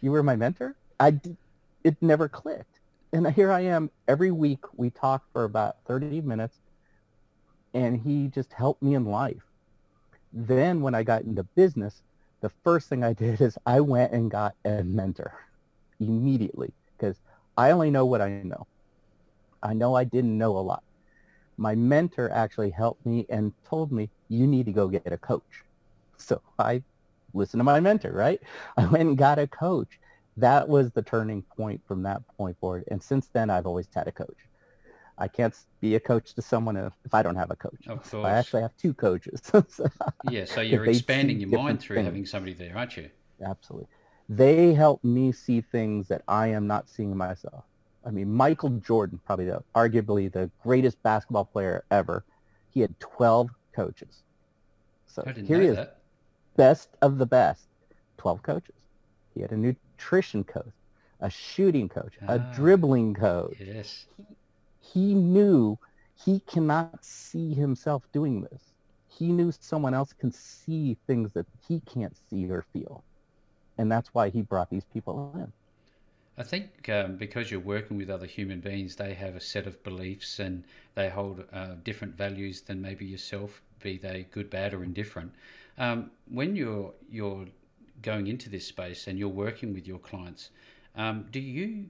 You 0.00 0.12
were 0.12 0.22
my 0.22 0.36
mentor? 0.36 0.76
I 1.00 1.20
it 1.84 1.96
never 2.00 2.28
clicked. 2.28 2.80
And 3.12 3.26
here 3.32 3.50
I 3.50 3.60
am 3.60 3.90
every 4.06 4.30
week 4.30 4.64
we 4.76 4.90
talk 4.90 5.24
for 5.32 5.44
about 5.44 5.76
30 5.86 6.20
minutes 6.20 6.58
and 7.72 7.96
he 7.96 8.28
just 8.28 8.52
helped 8.52 8.82
me 8.82 8.94
in 8.94 9.06
life. 9.06 9.42
Then 10.32 10.82
when 10.82 10.94
I 10.94 11.02
got 11.02 11.22
into 11.22 11.42
business, 11.42 12.02
the 12.40 12.50
first 12.64 12.88
thing 12.88 13.02
I 13.02 13.12
did 13.12 13.40
is 13.40 13.56
I 13.64 13.80
went 13.80 14.12
and 14.12 14.30
got 14.30 14.54
a 14.64 14.82
mentor 14.82 15.32
immediately 16.00 16.72
because 16.96 17.16
I 17.56 17.70
only 17.70 17.90
know 17.90 18.06
what 18.06 18.20
I 18.20 18.42
know. 18.42 18.66
I 19.62 19.74
know 19.74 19.94
I 19.94 20.04
didn't 20.04 20.36
know 20.36 20.56
a 20.56 20.60
lot. 20.60 20.82
My 21.56 21.74
mentor 21.74 22.30
actually 22.30 22.70
helped 22.70 23.04
me 23.04 23.26
and 23.28 23.52
told 23.68 23.90
me, 23.90 24.10
you 24.28 24.46
need 24.46 24.66
to 24.66 24.72
go 24.72 24.88
get 24.88 25.12
a 25.12 25.18
coach. 25.18 25.64
So 26.16 26.40
I 26.58 26.82
listened 27.34 27.60
to 27.60 27.64
my 27.64 27.80
mentor, 27.80 28.12
right? 28.12 28.40
I 28.76 28.86
went 28.86 29.08
and 29.08 29.18
got 29.18 29.38
a 29.38 29.46
coach. 29.46 29.98
That 30.36 30.68
was 30.68 30.92
the 30.92 31.02
turning 31.02 31.42
point 31.42 31.80
from 31.86 32.02
that 32.04 32.22
point 32.36 32.56
forward. 32.60 32.84
And 32.90 33.02
since 33.02 33.26
then, 33.28 33.50
I've 33.50 33.66
always 33.66 33.88
had 33.94 34.06
a 34.06 34.12
coach. 34.12 34.36
I 35.18 35.26
can't 35.26 35.54
be 35.80 35.96
a 35.96 36.00
coach 36.00 36.34
to 36.34 36.42
someone 36.42 36.76
if, 36.76 36.92
if 37.04 37.12
I 37.12 37.22
don't 37.22 37.34
have 37.34 37.50
a 37.50 37.56
coach. 37.56 37.88
Of 37.88 38.08
course. 38.08 38.24
I 38.24 38.30
actually 38.30 38.62
have 38.62 38.76
two 38.76 38.94
coaches. 38.94 39.42
yeah, 40.30 40.44
so 40.44 40.60
you're 40.60 40.84
expanding 40.84 41.40
your 41.40 41.50
mind 41.50 41.80
through 41.80 41.96
things. 41.96 42.06
having 42.06 42.26
somebody 42.26 42.52
there, 42.52 42.76
aren't 42.76 42.96
you? 42.96 43.10
Absolutely. 43.44 43.88
They 44.28 44.74
help 44.74 45.02
me 45.02 45.32
see 45.32 45.60
things 45.60 46.06
that 46.08 46.22
I 46.28 46.48
am 46.48 46.66
not 46.66 46.88
seeing 46.88 47.16
myself. 47.16 47.64
I 48.06 48.10
mean, 48.10 48.32
Michael 48.32 48.70
Jordan, 48.70 49.20
probably 49.26 49.46
the, 49.46 49.62
arguably 49.74 50.30
the 50.30 50.50
greatest 50.62 51.02
basketball 51.02 51.44
player 51.44 51.84
ever, 51.90 52.24
he 52.70 52.80
had 52.80 52.98
12 53.00 53.50
coaches. 53.74 54.22
So 55.06 55.22
I 55.26 55.32
didn't 55.32 55.46
here 55.46 55.60
he 55.60 55.68
is, 55.68 55.76
that. 55.76 55.97
Best 56.58 56.90
of 57.00 57.18
the 57.18 57.26
best, 57.26 57.68
12 58.18 58.42
coaches. 58.42 58.74
He 59.34 59.40
had 59.40 59.52
a 59.52 59.56
nutrition 59.56 60.44
coach, 60.44 60.74
a 61.20 61.30
shooting 61.30 61.88
coach, 61.88 62.14
a 62.28 62.34
Ah. 62.38 62.54
dribbling 62.54 63.14
coach. 63.14 63.56
Yes. 63.60 64.06
He 64.80 65.14
knew 65.14 65.78
he 66.26 66.40
cannot 66.40 67.04
see 67.04 67.54
himself 67.54 68.02
doing 68.12 68.42
this. 68.42 68.62
He 69.08 69.32
knew 69.32 69.52
someone 69.52 69.94
else 69.94 70.12
can 70.12 70.32
see 70.32 70.96
things 71.06 71.32
that 71.34 71.46
he 71.66 71.80
can't 71.80 72.16
see 72.28 72.50
or 72.50 72.62
feel. 72.72 73.04
And 73.78 73.90
that's 73.90 74.12
why 74.14 74.30
he 74.30 74.42
brought 74.42 74.70
these 74.70 74.84
people 74.92 75.32
in. 75.36 75.52
I 76.36 76.44
think 76.44 76.88
um, 76.88 77.16
because 77.16 77.50
you're 77.50 77.60
working 77.60 77.96
with 77.96 78.10
other 78.10 78.26
human 78.26 78.60
beings, 78.60 78.96
they 78.96 79.14
have 79.14 79.34
a 79.36 79.40
set 79.40 79.66
of 79.66 79.82
beliefs 79.82 80.38
and 80.38 80.64
they 80.94 81.08
hold 81.08 81.44
uh, 81.52 81.74
different 81.82 82.16
values 82.16 82.62
than 82.62 82.80
maybe 82.80 83.04
yourself, 83.06 83.62
be 83.82 83.98
they 83.98 84.26
good, 84.30 84.48
bad, 84.50 84.72
or 84.74 84.84
indifferent. 84.84 85.32
Um, 85.78 86.10
when 86.28 86.56
you're 86.56 86.92
you're 87.10 87.46
going 88.02 88.26
into 88.26 88.50
this 88.50 88.66
space 88.66 89.06
and 89.06 89.18
you're 89.18 89.28
working 89.28 89.72
with 89.72 89.86
your 89.86 89.98
clients, 89.98 90.50
um, 90.96 91.26
do 91.30 91.40
you 91.40 91.86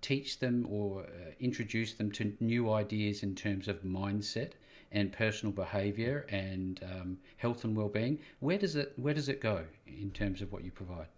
teach 0.00 0.38
them 0.40 0.66
or 0.70 1.02
uh, 1.02 1.32
introduce 1.40 1.94
them 1.94 2.10
to 2.12 2.32
new 2.40 2.72
ideas 2.72 3.22
in 3.22 3.34
terms 3.34 3.68
of 3.68 3.82
mindset 3.82 4.52
and 4.92 5.12
personal 5.12 5.52
behaviour 5.52 6.26
and 6.30 6.80
um, 6.84 7.18
health 7.36 7.64
and 7.64 7.76
well-being? 7.76 8.18
Where 8.40 8.58
does 8.58 8.76
it 8.76 8.92
where 8.96 9.14
does 9.14 9.28
it 9.28 9.40
go 9.40 9.64
in 9.86 10.10
terms 10.10 10.40
of 10.42 10.52
what 10.52 10.64
you 10.64 10.70
provide? 10.70 11.08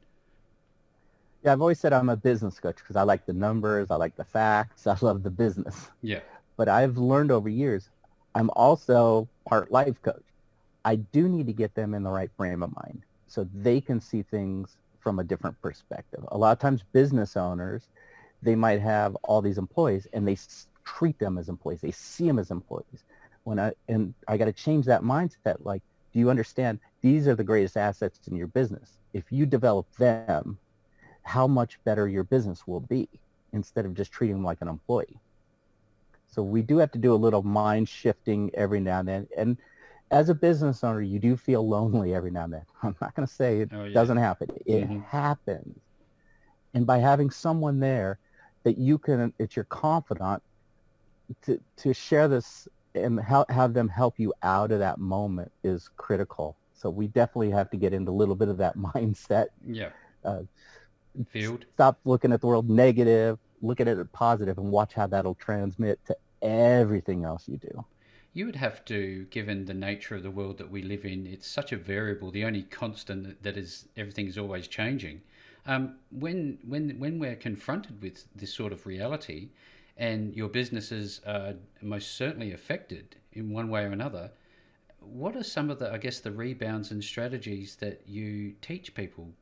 Yeah, 1.45 1.53
I've 1.53 1.61
always 1.61 1.79
said 1.79 1.93
I'm 1.93 2.09
a 2.09 2.17
business 2.17 2.59
coach 2.59 2.77
because 2.77 2.97
I 2.97 3.03
like 3.03 3.25
the 3.25 3.33
numbers, 3.33 3.91
I 3.91 3.97
like 3.97 4.17
the 4.17 4.25
facts, 4.25 4.87
I 4.87 4.97
love 5.01 5.23
the 5.23 5.31
business. 5.31 5.91
Yeah. 6.03 6.21
But 6.57 6.69
I've 6.69 6.99
learned 6.99 7.31
over 7.31 7.49
years, 7.49 7.89
I'm 8.35 8.51
also 8.57 9.29
part 9.47 9.71
life 9.71 10.03
coach. 10.03 10.25
I 10.85 10.97
do 10.97 11.29
need 11.29 11.47
to 11.47 11.53
get 11.53 11.75
them 11.75 11.95
in 11.95 12.03
the 12.03 12.11
right 12.11 12.31
frame 12.37 12.63
of 12.63 12.75
mind 12.75 13.03
so 13.27 13.47
they 13.55 13.81
can 13.81 14.01
see 14.01 14.23
things 14.23 14.77
from 15.01 15.19
a 15.19 15.25
different 15.25 15.61
perspective. 15.61 16.25
A 16.29 16.39
lot 16.39 16.53
of 16.53 16.59
times 16.59 16.83
business 16.93 17.37
owners, 17.37 17.89
they 18.43 18.55
might 18.55 18.81
have 18.81 19.17
all 19.23 19.43
these 19.43 19.59
employees 19.59 20.07
and 20.13 20.27
they 20.27 20.37
treat 20.85 21.19
them 21.19 21.39
as 21.39 21.49
employees. 21.49 21.81
They 21.81 21.91
see 21.91 22.27
them 22.27 22.39
as 22.39 22.51
employees. 22.51 23.05
When 23.45 23.59
I 23.59 23.73
and 23.89 24.15
I 24.27 24.37
got 24.37 24.47
to 24.47 24.53
change 24.53 24.87
that 24.87 25.03
mindset 25.03 25.57
like 25.65 25.83
do 26.13 26.19
you 26.19 26.31
understand 26.31 26.81
these 27.01 27.29
are 27.29 27.35
the 27.35 27.45
greatest 27.45 27.77
assets 27.77 28.21
in 28.29 28.37
your 28.37 28.47
business. 28.47 28.99
If 29.13 29.25
you 29.31 29.47
develop 29.47 29.87
them, 29.97 30.59
how 31.23 31.47
much 31.47 31.79
better 31.85 32.09
your 32.09 32.25
business 32.25 32.67
will 32.67 32.81
be 32.81 33.09
instead 33.53 33.85
of 33.85 33.95
just 33.95 34.13
treating 34.13 34.37
them 34.37 34.45
like 34.45 34.61
an 34.61 34.69
employee. 34.69 35.19
So 36.29 36.43
we 36.43 36.63
do 36.63 36.79
have 36.79 36.93
to 36.93 36.99
do 36.99 37.15
a 37.15 37.17
little 37.17 37.43
mind 37.43 37.89
shifting 37.89 38.51
every 38.55 38.81
now 38.81 39.01
and 39.01 39.09
then. 39.09 39.29
And 39.37 39.57
as 40.11 40.29
a 40.29 40.35
business 40.35 40.83
owner, 40.85 41.03
you 41.03 41.19
do 41.19 41.37
feel 41.37 41.67
lonely 41.69 42.15
every 42.15 42.31
now 42.31 42.45
and 42.45 42.53
then. 42.53 42.65
I'm 42.83 42.97
not 43.01 43.15
going 43.15 43.27
to 43.27 43.33
say 43.33 43.61
it 43.61 43.71
Oh, 43.73 43.85
yeah. 43.85 43.93
doesn't 43.95 44.17
happen. 44.17 44.49
It 44.67 44.89
Mhm. 44.89 45.05
happens. 45.05 45.79
And 46.75 46.87
by 46.87 46.99
having 46.99 47.31
someone 47.31 47.81
there 47.81 48.19
that 48.65 48.79
you 48.79 48.99
can, 48.99 49.33
it's 49.39 49.57
your 49.57 49.65
confidant 49.67 50.43
to, 51.43 51.61
to 51.79 51.93
share 51.95 52.29
this 52.29 52.69
and 52.95 53.21
help, 53.21 53.51
have 53.51 53.75
them 53.75 53.89
help 53.89 54.19
you 54.19 54.33
out 54.43 54.73
of 54.73 54.79
that 54.81 54.99
moment 54.99 55.53
is 55.63 55.89
critical. 55.97 56.57
So 56.75 56.91
we 56.91 57.09
definitely 57.09 57.51
have 57.51 57.71
to 57.71 57.77
get 57.77 57.93
into 57.93 58.11
a 58.11 58.13
little 58.13 58.35
bit 58.35 58.49
of 58.49 58.59
that 58.59 58.77
mindset. 58.77 59.47
Yeah. 59.67 59.91
Uh, 60.25 60.43
Field. 61.31 61.65
Stop 61.75 61.99
looking 62.05 62.33
at 62.33 62.41
the 62.41 62.47
world 62.47 62.71
negative, 62.71 63.39
look 63.61 63.81
at 63.81 63.89
it 63.89 64.13
positive 64.13 64.59
and 64.59 64.71
watch 64.71 64.95
how 64.95 65.07
that'll 65.07 65.35
transmit 65.35 65.99
to 66.07 66.17
everything 66.43 67.25
else 67.25 67.49
you 67.49 67.57
do. 67.59 67.85
You 68.33 68.47
would 68.47 68.57
have 68.57 68.85
to, 68.87 69.27
given 69.31 69.65
the 69.65 69.75
nature 69.75 70.15
of 70.15 70.23
the 70.23 70.31
world 70.31 70.59
that 70.59 70.71
we 70.71 70.83
live 70.83 71.05
in, 71.05 71.27
it's 71.27 71.47
such 71.47 71.73
a 71.73 71.77
variable. 71.77 72.31
The 72.31 72.45
only 72.45 72.63
constant 72.63 73.43
that- 73.43 73.57
is 73.57 73.89
everything 73.97 74.27
is 74.27 74.39
always 74.39 74.69
changing. 74.69 75.23
Um, 75.67 75.99
when 76.11 76.59
when 76.67 76.99
when 76.99 77.19
we're 77.19 77.37
confronted 77.37 78.01
with 78.01 78.25
this 78.35 78.55
sort 78.55 78.73
of 78.73 78.87
reality, 78.87 79.51
and 79.97 80.35
your 80.35 80.49
businesses 80.49 81.21
are 81.27 81.55
most 81.83 82.13
certainly 82.15 82.53
affected 82.53 83.17
in 83.33 83.51
one 83.51 83.69
way 83.69 83.83
or 83.85 83.89
another, 83.91 84.31
what 85.01 85.37
are 85.37 85.43
some 85.43 85.69
of 85.71 85.79
the 85.79 85.93
I 85.93 85.99
guess 85.99 86.21
the 86.21 86.31
rebounds 86.31 86.91
and 86.91 87.03
strategies 87.03 87.77
that 87.77 88.03
you 88.07 88.55
teach 88.63 88.95
people 88.95 89.33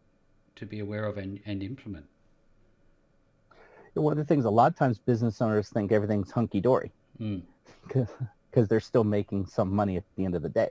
to 0.56 0.66
be 0.66 0.78
aware 0.80 1.04
of 1.04 1.18
and, 1.18 1.40
and 1.44 1.62
implement? 1.62 2.06
One 3.94 4.12
of 4.12 4.18
the 4.18 4.24
things 4.24 4.44
a 4.44 4.50
lot 4.50 4.72
of 4.72 4.78
times 4.78 4.98
business 4.98 5.40
owners 5.40 5.70
think 5.70 5.92
everything's 5.92 6.30
hunky 6.30 6.60
dory 6.60 6.92
Mm. 7.20 7.42
because 8.56 8.68
they're 8.68 8.80
still 8.80 9.04
making 9.04 9.44
some 9.44 9.70
money 9.70 9.98
at 9.98 10.04
the 10.16 10.24
end 10.24 10.34
of 10.34 10.40
the 10.40 10.48
day. 10.48 10.70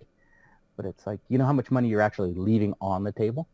But 0.75 0.87
it's 0.87 1.05
like, 1.05 1.19
you 1.29 1.37
know 1.37 1.45
how 1.45 1.53
much 1.53 1.69
money 1.69 1.87
you're 1.87 2.01
actually 2.01 2.33
leaving 2.33 2.73
on 2.81 3.03
the 3.03 3.11
table 3.11 3.47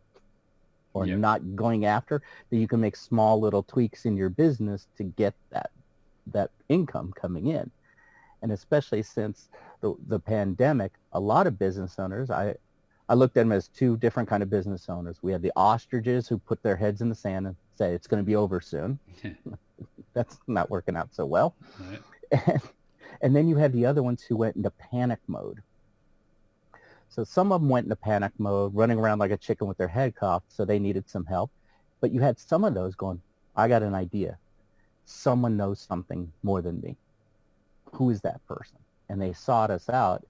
or 0.93 1.05
Yeah. 1.05 1.17
not 1.17 1.57
going 1.57 1.83
after 1.85 2.21
that 2.49 2.55
you 2.55 2.65
can 2.67 2.79
make 2.79 2.95
small 2.95 3.41
little 3.41 3.61
tweaks 3.61 4.05
in 4.05 4.15
your 4.15 4.29
business 4.29 4.87
to 4.95 5.03
get 5.03 5.33
that 5.51 5.69
that 6.27 6.49
income 6.69 7.11
coming 7.13 7.47
in. 7.47 7.69
And 8.41 8.53
especially 8.53 9.03
since 9.03 9.49
the, 9.81 9.95
the 10.07 10.19
pandemic, 10.19 10.93
a 11.11 11.19
lot 11.19 11.45
of 11.45 11.59
business 11.59 11.99
owners, 11.99 12.29
I, 12.29 12.55
I 13.09 13.15
looked 13.15 13.35
at 13.35 13.41
them 13.41 13.51
as 13.51 13.67
two 13.67 13.97
different 13.97 14.29
kind 14.29 14.41
of 14.41 14.49
business 14.49 14.87
owners. 14.87 15.17
We 15.21 15.33
have 15.33 15.41
the 15.41 15.51
ostriches 15.57 16.29
who 16.29 16.37
put 16.37 16.63
their 16.63 16.77
heads 16.77 17.01
in 17.01 17.09
the 17.09 17.15
sand 17.15 17.47
and 17.47 17.55
say 17.75 17.93
it's 17.93 18.07
going 18.07 18.23
to 18.23 18.25
be 18.25 18.35
over 18.37 18.61
soon. 18.61 18.97
That's 20.13 20.37
not 20.47 20.69
working 20.69 20.95
out 20.95 21.13
so 21.13 21.25
well. 21.25 21.53
Right. 21.77 22.01
And, 22.47 22.61
and 23.21 23.35
then 23.35 23.47
you 23.47 23.55
had 23.57 23.73
the 23.73 23.85
other 23.85 24.03
ones 24.03 24.21
who 24.21 24.35
went 24.35 24.55
into 24.55 24.71
panic 24.71 25.19
mode. 25.27 25.61
So 27.09 27.23
some 27.23 27.51
of 27.51 27.61
them 27.61 27.69
went 27.69 27.85
into 27.85 27.95
panic 27.95 28.31
mode, 28.37 28.73
running 28.73 28.97
around 28.97 29.19
like 29.19 29.31
a 29.31 29.37
chicken 29.37 29.67
with 29.67 29.77
their 29.77 29.87
head 29.87 30.15
coughed, 30.15 30.51
so 30.51 30.63
they 30.63 30.79
needed 30.79 31.09
some 31.09 31.25
help. 31.25 31.51
But 31.99 32.11
you 32.11 32.21
had 32.21 32.39
some 32.39 32.63
of 32.63 32.73
those 32.73 32.95
going, 32.95 33.21
I 33.55 33.67
got 33.67 33.83
an 33.83 33.93
idea. 33.93 34.37
Someone 35.05 35.57
knows 35.57 35.79
something 35.79 36.31
more 36.41 36.61
than 36.61 36.79
me. 36.81 36.95
Who 37.93 38.09
is 38.09 38.21
that 38.21 38.45
person? 38.47 38.77
And 39.09 39.21
they 39.21 39.33
sought 39.33 39.71
us 39.71 39.89
out. 39.89 40.25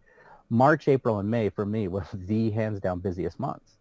March, 0.50 0.88
April, 0.88 1.20
and 1.20 1.30
May 1.30 1.50
for 1.50 1.66
me 1.66 1.88
were 1.88 2.06
the 2.14 2.50
hands 2.50 2.80
down 2.80 3.00
busiest 3.00 3.40
months 3.40 3.78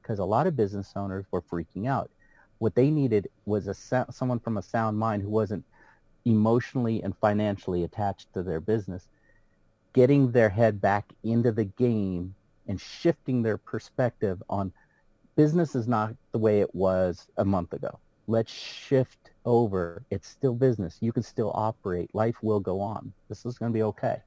because 0.00 0.18
a 0.18 0.24
lot 0.24 0.46
of 0.46 0.56
business 0.56 0.92
owners 0.94 1.24
were 1.30 1.42
freaking 1.42 1.88
out. 1.88 2.10
What 2.58 2.74
they 2.74 2.90
needed 2.90 3.28
was 3.46 3.66
a 3.66 3.74
someone 4.12 4.38
from 4.38 4.58
a 4.58 4.62
sound 4.62 4.98
mind 4.98 5.22
who 5.22 5.30
wasn't 5.30 5.64
emotionally 6.24 7.02
and 7.02 7.16
financially 7.16 7.84
attached 7.84 8.32
to 8.34 8.42
their 8.42 8.60
business, 8.60 9.08
getting 9.92 10.30
their 10.32 10.48
head 10.48 10.80
back 10.80 11.12
into 11.22 11.52
the 11.52 11.64
game 11.64 12.34
and 12.66 12.80
shifting 12.80 13.42
their 13.42 13.58
perspective 13.58 14.42
on 14.48 14.72
business 15.36 15.74
is 15.74 15.88
not 15.88 16.14
the 16.32 16.38
way 16.38 16.60
it 16.60 16.74
was 16.74 17.26
a 17.36 17.44
month 17.44 17.72
ago. 17.72 17.98
Let's 18.28 18.52
shift 18.52 19.30
over. 19.44 20.04
It's 20.10 20.28
still 20.28 20.54
business. 20.54 20.98
You 21.00 21.12
can 21.12 21.22
still 21.22 21.50
operate. 21.54 22.14
Life 22.14 22.36
will 22.42 22.60
go 22.60 22.80
on. 22.80 23.12
This 23.28 23.44
is 23.44 23.58
going 23.58 23.72
to 23.72 23.74
be 23.74 23.82
okay. 23.82 24.18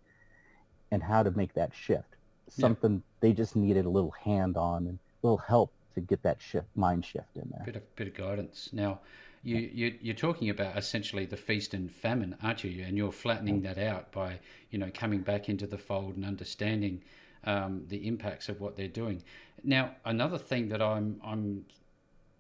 And 0.91 1.01
how 1.01 1.23
to 1.23 1.31
make 1.31 1.53
that 1.53 1.73
shift. 1.73 2.15
Yeah. 2.55 2.61
Something 2.61 3.01
they 3.21 3.33
just 3.33 3.55
needed 3.55 3.85
a 3.85 3.89
little 3.89 4.11
hand 4.11 4.57
on 4.57 4.87
and 4.87 4.99
a 5.23 5.27
little 5.27 5.37
help 5.37 5.71
to 5.95 6.01
get 6.01 6.21
that 6.23 6.41
shift, 6.41 6.67
mind 6.75 7.05
shift 7.05 7.35
in 7.35 7.49
there. 7.51 7.65
Bit 7.65 7.77
of 7.77 7.95
bit 7.95 8.07
of 8.07 8.13
guidance. 8.13 8.69
Now, 8.71 8.99
you, 9.45 9.69
you 9.71 9.95
you're 10.01 10.15
talking 10.15 10.49
about 10.49 10.75
essentially 10.75 11.25
the 11.25 11.37
feast 11.37 11.73
and 11.75 11.91
famine, 11.91 12.35
aren't 12.41 12.63
you? 12.63 12.83
And 12.83 12.97
you're 12.97 13.11
flattening 13.11 13.61
that 13.61 13.77
out 13.77 14.11
by 14.11 14.39
you 14.71 14.79
know 14.79 14.89
coming 14.93 15.21
back 15.21 15.47
into 15.47 15.67
the 15.67 15.77
fold 15.77 16.15
and 16.15 16.25
understanding 16.25 17.03
um, 17.43 17.83
the 17.87 18.07
impacts 18.07 18.49
of 18.49 18.59
what 18.59 18.75
they're 18.75 18.87
doing. 18.87 19.23
Now, 19.63 19.91
another 20.03 20.39
thing 20.39 20.69
that 20.69 20.81
I'm 20.81 21.21
I'm 21.23 21.65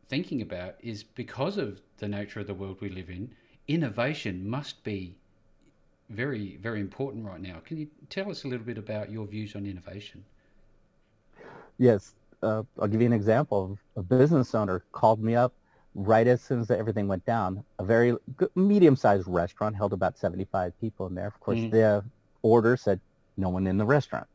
thinking 0.07 0.41
about 0.41 0.75
is 0.79 1.03
because 1.03 1.57
of 1.57 1.79
the 1.97 2.07
nature 2.07 2.39
of 2.39 2.47
the 2.47 2.53
world 2.55 2.81
we 2.81 2.89
live 2.89 3.09
in, 3.09 3.31
innovation 3.67 4.49
must 4.49 4.83
be 4.83 5.15
very 6.09 6.57
very 6.57 6.81
important 6.81 7.23
right 7.23 7.41
now. 7.41 7.59
Can 7.63 7.77
you 7.77 7.87
tell 8.09 8.31
us 8.31 8.43
a 8.43 8.47
little 8.47 8.65
bit 8.65 8.79
about 8.79 9.11
your 9.11 9.27
views 9.27 9.55
on 9.55 9.67
innovation? 9.67 10.25
Yes, 11.77 12.15
uh, 12.41 12.63
I'll 12.79 12.87
give 12.87 13.01
you 13.01 13.07
an 13.07 13.13
example. 13.13 13.77
A 13.95 14.01
business 14.01 14.55
owner 14.55 14.83
called 14.91 15.21
me 15.21 15.35
up 15.35 15.53
right 15.95 16.27
as 16.27 16.41
soon 16.41 16.59
as 16.59 16.69
everything 16.69 17.07
went 17.07 17.25
down. 17.25 17.63
A 17.79 17.83
very 17.83 18.15
medium-sized 18.53 19.27
restaurant 19.27 19.75
held 19.75 19.93
about 19.93 20.17
75 20.17 20.79
people 20.79 21.07
in 21.07 21.15
there. 21.15 21.27
Of 21.27 21.39
course, 21.39 21.57
mm-hmm. 21.57 21.75
the 21.75 22.03
order 22.41 22.77
said 22.77 22.99
no 23.37 23.49
one 23.49 23.65
in 23.65 23.77
the 23.77 23.85
restaurant. 23.85 24.27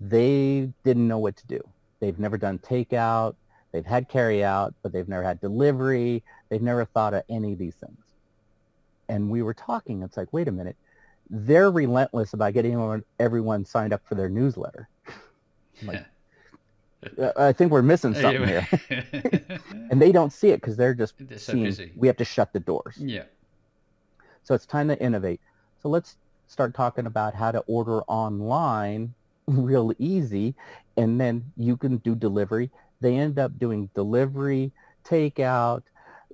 They 0.00 0.70
didn't 0.84 1.08
know 1.08 1.18
what 1.18 1.36
to 1.36 1.46
do. 1.46 1.60
They've 2.00 2.18
never 2.18 2.38
done 2.38 2.58
takeout. 2.58 3.34
They've 3.72 3.84
had 3.84 4.08
carryout, 4.08 4.74
but 4.82 4.92
they've 4.92 5.08
never 5.08 5.24
had 5.24 5.40
delivery. 5.40 6.22
They've 6.48 6.62
never 6.62 6.84
thought 6.84 7.14
of 7.14 7.24
any 7.28 7.54
of 7.54 7.58
these 7.58 7.74
things. 7.74 7.98
And 9.08 9.30
we 9.30 9.42
were 9.42 9.54
talking. 9.54 10.02
It's 10.02 10.16
like, 10.16 10.32
wait 10.32 10.46
a 10.46 10.52
minute. 10.52 10.76
They're 11.28 11.70
relentless 11.70 12.32
about 12.32 12.52
getting 12.54 13.02
everyone 13.18 13.64
signed 13.64 13.92
up 13.92 14.02
for 14.06 14.14
their 14.14 14.28
newsletter. 14.28 14.88
like, 15.82 16.04
I 17.36 17.52
think 17.52 17.70
we're 17.72 17.82
missing 17.82 18.14
something 18.24 18.46
here. 18.46 18.68
and 19.90 20.00
they 20.00 20.12
don't 20.12 20.32
see 20.32 20.48
it 20.50 20.60
because 20.60 20.76
they're 20.76 20.94
just 20.94 21.14
they're 21.18 21.38
so 21.38 21.52
seeing 21.52 21.64
busy. 21.64 21.92
we 21.96 22.06
have 22.06 22.16
to 22.18 22.24
shut 22.24 22.52
the 22.52 22.60
doors. 22.60 22.96
Yeah. 22.98 23.24
So 24.42 24.54
it's 24.54 24.66
time 24.66 24.88
to 24.88 25.00
innovate. 25.00 25.40
So 25.82 25.88
let's 25.88 26.16
start 26.46 26.74
talking 26.74 27.06
about 27.06 27.34
how 27.34 27.50
to 27.50 27.60
order 27.60 28.02
online 28.02 29.14
real 29.46 29.92
easy 29.98 30.54
and 30.96 31.20
then 31.20 31.52
you 31.56 31.76
can 31.76 31.98
do 31.98 32.14
delivery. 32.14 32.70
They 33.00 33.16
end 33.16 33.38
up 33.38 33.58
doing 33.58 33.90
delivery, 33.94 34.72
takeout. 35.04 35.82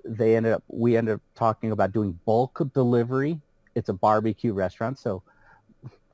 They 0.05 0.37
ended 0.37 0.53
up 0.53 0.63
we 0.69 0.97
ended 0.97 1.15
up 1.15 1.21
talking 1.35 1.73
about 1.73 1.93
doing 1.93 2.19
bulk 2.25 2.61
delivery. 2.75 3.41
It's 3.75 3.89
a 3.89 3.93
barbecue 3.93 4.53
restaurant, 4.53 4.99
so 4.99 5.23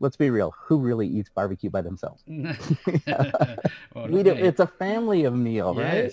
let's 0.01 0.17
be 0.17 0.31
real. 0.31 0.55
Who 0.65 0.79
really 0.79 1.07
eats 1.07 1.29
barbecue 1.29 1.71
by 1.71 1.83
themselves? 1.83 2.23
well, 2.27 4.09
we 4.09 4.23
do, 4.23 4.33
it's 4.33 4.61
a 4.61 4.67
family 4.67 5.25
of 5.25 5.35
meal, 5.35 5.75
right? 5.75 6.13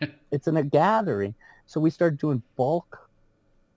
It's 0.30 0.46
in 0.46 0.58
a 0.58 0.62
gathering. 0.62 1.34
So 1.64 1.80
we 1.80 1.88
started 1.88 2.18
doing 2.18 2.42
bulk 2.56 3.08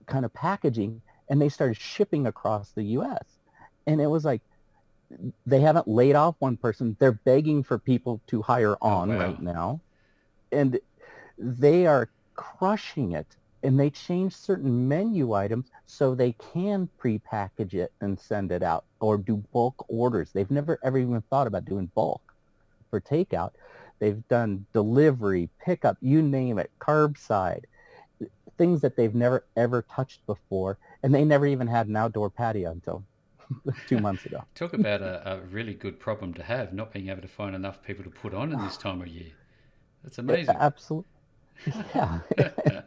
kind 0.04 0.26
of 0.26 0.34
packaging, 0.34 1.00
and 1.30 1.40
they 1.40 1.48
started 1.48 1.78
shipping 1.78 2.26
across 2.26 2.72
the 2.72 2.82
U.S. 2.82 3.24
And 3.86 4.02
it 4.02 4.06
was 4.06 4.24
like 4.24 4.42
they 5.46 5.60
haven't 5.60 5.88
laid 5.88 6.14
off 6.14 6.34
one 6.38 6.58
person. 6.58 6.96
They're 6.98 7.12
begging 7.12 7.62
for 7.62 7.78
people 7.78 8.20
to 8.26 8.42
hire 8.42 8.76
oh, 8.82 8.88
on 8.88 9.10
oh, 9.10 9.16
wow. 9.16 9.24
right 9.24 9.40
now, 9.40 9.80
and 10.52 10.78
they 11.38 11.86
are 11.86 12.10
crushing 12.34 13.12
it 13.12 13.36
and 13.62 13.78
they 13.78 13.90
change 13.90 14.34
certain 14.34 14.88
menu 14.88 15.34
items 15.34 15.70
so 15.86 16.14
they 16.14 16.32
can 16.32 16.88
pre-package 16.98 17.74
it 17.74 17.92
and 18.00 18.18
send 18.18 18.52
it 18.52 18.62
out 18.62 18.84
or 19.00 19.18
do 19.18 19.36
bulk 19.52 19.84
orders. 19.88 20.30
They've 20.32 20.50
never 20.50 20.78
ever 20.82 20.98
even 20.98 21.20
thought 21.22 21.46
about 21.46 21.64
doing 21.64 21.90
bulk 21.94 22.22
for 22.88 23.00
takeout. 23.00 23.52
They've 23.98 24.26
done 24.28 24.66
delivery, 24.72 25.50
pickup, 25.62 25.98
you 26.00 26.22
name 26.22 26.58
it, 26.58 26.70
curbside, 26.80 27.64
things 28.56 28.80
that 28.80 28.96
they've 28.96 29.14
never 29.14 29.44
ever 29.56 29.82
touched 29.82 30.24
before, 30.26 30.78
and 31.02 31.14
they 31.14 31.24
never 31.24 31.46
even 31.46 31.66
had 31.66 31.86
an 31.88 31.96
outdoor 31.96 32.30
patio 32.30 32.70
until 32.70 33.04
two 33.86 34.00
months 34.00 34.24
ago. 34.24 34.44
Talk 34.54 34.72
about 34.72 35.02
a, 35.02 35.32
a, 35.32 35.40
really 35.40 35.74
good 35.74 36.00
problem 36.00 36.34
to 36.34 36.42
have, 36.42 36.72
not 36.72 36.92
being 36.92 37.08
able 37.08 37.22
to 37.22 37.28
find 37.28 37.54
enough 37.54 37.82
people 37.82 38.04
to 38.04 38.10
put 38.10 38.32
on 38.34 38.52
in 38.52 38.58
this 38.60 38.76
time 38.76 39.00
of 39.00 39.08
year. 39.08 39.32
That's 40.02 40.18
amazing. 40.24 40.56
absolutely. 40.58 41.10
Yeah. 41.94 42.20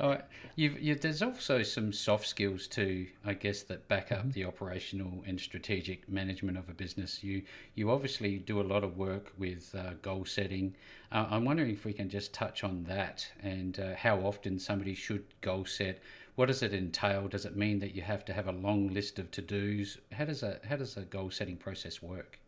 uh, 0.00 0.16
you've, 0.54 0.80
you, 0.80 0.94
there's 0.94 1.22
also 1.22 1.62
some 1.62 1.92
soft 1.92 2.26
skills 2.26 2.66
too, 2.66 3.08
I 3.24 3.34
guess, 3.34 3.62
that 3.64 3.88
back 3.88 4.10
up 4.12 4.32
the 4.32 4.44
operational 4.44 5.22
and 5.26 5.40
strategic 5.40 6.08
management 6.08 6.58
of 6.58 6.68
a 6.68 6.72
business. 6.72 7.22
You 7.22 7.42
you 7.74 7.90
obviously 7.90 8.38
do 8.38 8.60
a 8.60 8.62
lot 8.62 8.84
of 8.84 8.96
work 8.96 9.32
with 9.38 9.74
uh, 9.74 9.94
goal 10.02 10.24
setting. 10.24 10.74
Uh, 11.12 11.26
I'm 11.30 11.44
wondering 11.44 11.70
if 11.70 11.84
we 11.84 11.92
can 11.92 12.08
just 12.08 12.32
touch 12.32 12.64
on 12.64 12.84
that 12.84 13.28
and 13.42 13.78
uh, 13.78 13.94
how 13.96 14.18
often 14.20 14.58
somebody 14.58 14.94
should 14.94 15.24
goal 15.40 15.64
set. 15.64 16.00
What 16.34 16.46
does 16.46 16.62
it 16.62 16.74
entail? 16.74 17.28
Does 17.28 17.46
it 17.46 17.56
mean 17.56 17.78
that 17.78 17.94
you 17.94 18.02
have 18.02 18.24
to 18.26 18.32
have 18.32 18.46
a 18.46 18.52
long 18.52 18.92
list 18.92 19.18
of 19.18 19.30
to 19.32 19.42
dos? 19.42 19.98
How 20.12 20.24
does 20.24 20.42
a 20.42 20.60
how 20.68 20.76
does 20.76 20.96
a 20.96 21.02
goal 21.02 21.30
setting 21.30 21.56
process 21.56 22.02
work? 22.02 22.38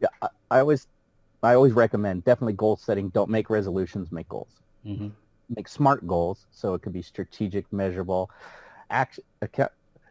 Yeah, 0.00 0.08
I, 0.22 0.28
I 0.50 0.58
always 0.60 0.86
I 1.44 1.54
always 1.54 1.72
recommend 1.72 2.24
definitely 2.24 2.54
goal 2.54 2.76
setting. 2.76 3.10
Don't 3.10 3.30
make 3.30 3.50
resolutions, 3.50 4.10
make 4.10 4.28
goals. 4.28 4.60
Mm-hmm. 4.86 5.08
Make 5.54 5.68
smart 5.68 6.06
goals 6.06 6.46
so 6.50 6.74
it 6.74 6.82
could 6.82 6.92
be 6.92 7.02
strategic, 7.02 7.70
measurable, 7.72 8.30
act, 8.90 9.20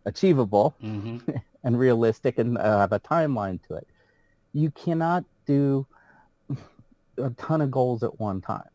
achievable, 0.06 0.76
mm-hmm. 0.84 1.18
and 1.64 1.80
realistic, 1.80 2.38
and 2.38 2.58
uh, 2.58 2.80
have 2.80 2.92
a 2.92 3.00
timeline 3.00 3.60
to 3.68 3.76
it. 3.76 3.88
You 4.54 4.70
cannot 4.72 5.24
do 5.46 5.88
a 7.18 7.30
ton 7.32 7.62
of 7.62 7.72
goals 7.72 8.04
at 8.04 8.20
one 8.20 8.42
time. 8.42 8.70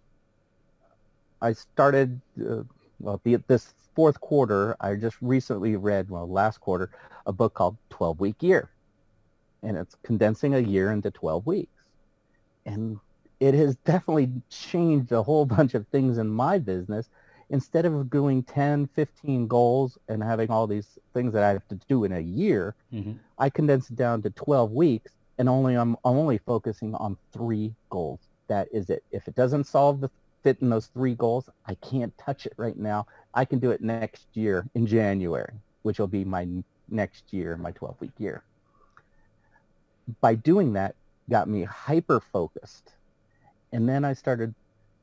I 1.40 1.52
started 1.52 2.20
uh, 2.40 2.62
well 2.98 3.20
the, 3.22 3.36
this 3.46 3.72
fourth 3.94 4.20
quarter. 4.20 4.76
I 4.80 4.94
just 4.96 5.16
recently 5.20 5.76
read 5.76 6.10
well 6.10 6.28
last 6.28 6.60
quarter 6.60 6.90
a 7.26 7.32
book 7.32 7.54
called 7.54 7.76
Twelve 7.90 8.18
Week 8.18 8.42
Year, 8.42 8.70
and 9.62 9.76
it's 9.76 9.94
condensing 10.02 10.54
a 10.54 10.58
year 10.58 10.90
into 10.90 11.12
twelve 11.12 11.46
weeks 11.46 11.77
and 12.68 12.98
it 13.40 13.54
has 13.54 13.76
definitely 13.76 14.30
changed 14.50 15.12
a 15.12 15.22
whole 15.22 15.46
bunch 15.56 15.74
of 15.74 15.86
things 15.88 16.18
in 16.18 16.28
my 16.28 16.58
business. 16.58 17.08
Instead 17.50 17.86
of 17.86 18.10
doing 18.10 18.42
10, 18.42 18.88
15 18.94 19.46
goals 19.46 19.96
and 20.08 20.22
having 20.22 20.50
all 20.50 20.66
these 20.66 20.98
things 21.14 21.32
that 21.32 21.42
I 21.42 21.48
have 21.48 21.66
to 21.68 21.80
do 21.88 22.04
in 22.04 22.12
a 22.12 22.20
year, 22.20 22.74
mm-hmm. 22.92 23.12
I 23.38 23.48
condense 23.48 23.88
it 23.88 23.96
down 23.96 24.20
to 24.22 24.30
12 24.30 24.72
weeks 24.72 25.12
and 25.38 25.48
only 25.48 25.74
I'm, 25.74 25.96
I'm 26.04 26.18
only 26.18 26.38
focusing 26.38 26.94
on 26.96 27.16
three 27.32 27.74
goals. 27.88 28.20
That 28.48 28.68
is 28.70 28.90
it. 28.90 29.02
If 29.12 29.28
it 29.28 29.34
doesn't 29.34 29.64
solve 29.64 30.00
the 30.00 30.10
fit 30.42 30.58
in 30.60 30.68
those 30.68 30.86
three 30.86 31.14
goals, 31.14 31.48
I 31.64 31.74
can't 31.76 32.16
touch 32.18 32.44
it 32.44 32.52
right 32.58 32.76
now. 32.76 33.06
I 33.32 33.46
can 33.46 33.58
do 33.60 33.70
it 33.70 33.80
next 33.80 34.26
year 34.34 34.66
in 34.74 34.86
January, 34.86 35.54
which 35.82 35.98
will 35.98 36.06
be 36.06 36.24
my 36.24 36.46
next 36.90 37.32
year, 37.32 37.56
my 37.56 37.70
12 37.70 38.00
week 38.00 38.10
year. 38.18 38.42
By 40.20 40.34
doing 40.34 40.74
that, 40.74 40.94
got 41.28 41.48
me 41.48 41.64
hyper 41.64 42.20
focused. 42.20 42.94
And 43.72 43.88
then 43.88 44.04
I 44.04 44.12
started 44.14 44.54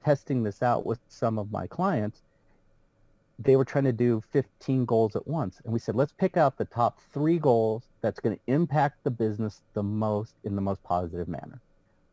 testing 0.04 0.44
this 0.44 0.62
out 0.62 0.86
with 0.86 1.00
some 1.08 1.38
of 1.38 1.52
my 1.52 1.68
clients. 1.68 2.22
They 3.38 3.56
were 3.56 3.66
trying 3.66 3.84
to 3.84 3.92
do 3.92 4.24
15 4.32 4.86
goals 4.86 5.16
at 5.16 5.28
once. 5.28 5.62
And 5.64 5.74
we 5.74 5.80
said, 5.80 5.96
let's 5.96 6.14
pick 6.14 6.38
out 6.38 6.58
the 6.58 6.66
top 6.66 7.00
three 7.14 7.38
goals 7.38 7.84
that's 8.02 8.20
going 8.20 8.36
to 8.36 8.42
impact 8.48 9.04
the 9.04 9.12
business 9.12 9.62
the 9.74 9.84
most 9.84 10.36
in 10.44 10.56
the 10.56 10.62
most 10.62 10.82
positive 10.84 11.28
manner. 11.28 11.60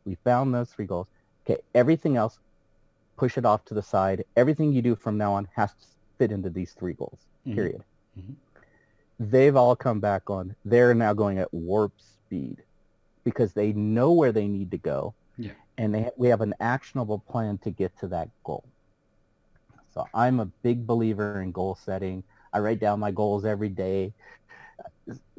We 0.04 0.16
found 0.24 0.52
those 0.52 0.70
three 0.70 0.86
goals. 0.86 1.06
Okay, 1.44 1.60
everything 1.74 2.16
else, 2.16 2.38
push 3.16 3.38
it 3.38 3.44
off 3.44 3.64
to 3.66 3.74
the 3.74 3.82
side. 3.82 4.24
Everything 4.36 4.72
you 4.72 4.82
do 4.82 4.96
from 4.96 5.16
now 5.16 5.34
on 5.34 5.48
has 5.54 5.70
to 5.70 5.86
fit 6.18 6.32
into 6.32 6.50
these 6.50 6.72
three 6.72 6.92
goals, 6.92 7.18
mm-hmm. 7.46 7.54
period. 7.54 7.84
Mm-hmm. 8.18 8.32
They've 9.20 9.54
all 9.54 9.76
come 9.76 10.00
back 10.00 10.28
on. 10.28 10.56
They're 10.64 10.94
now 10.94 11.12
going 11.12 11.38
at 11.38 11.52
warp 11.52 11.92
speed 12.00 12.62
because 13.24 13.52
they 13.52 13.72
know 13.72 14.12
where 14.12 14.32
they 14.32 14.46
need 14.46 14.70
to 14.70 14.78
go. 14.78 15.14
Yeah. 15.38 15.52
And 15.78 15.94
they, 15.94 16.10
we 16.16 16.28
have 16.28 16.40
an 16.40 16.54
actionable 16.60 17.18
plan 17.18 17.58
to 17.58 17.70
get 17.70 17.98
to 18.00 18.08
that 18.08 18.28
goal. 18.44 18.64
So 19.94 20.06
I'm 20.14 20.40
a 20.40 20.46
big 20.46 20.86
believer 20.86 21.40
in 21.40 21.52
goal 21.52 21.74
setting. 21.74 22.24
I 22.52 22.58
write 22.58 22.80
down 22.80 23.00
my 23.00 23.10
goals 23.10 23.44
every 23.44 23.68
day. 23.68 24.12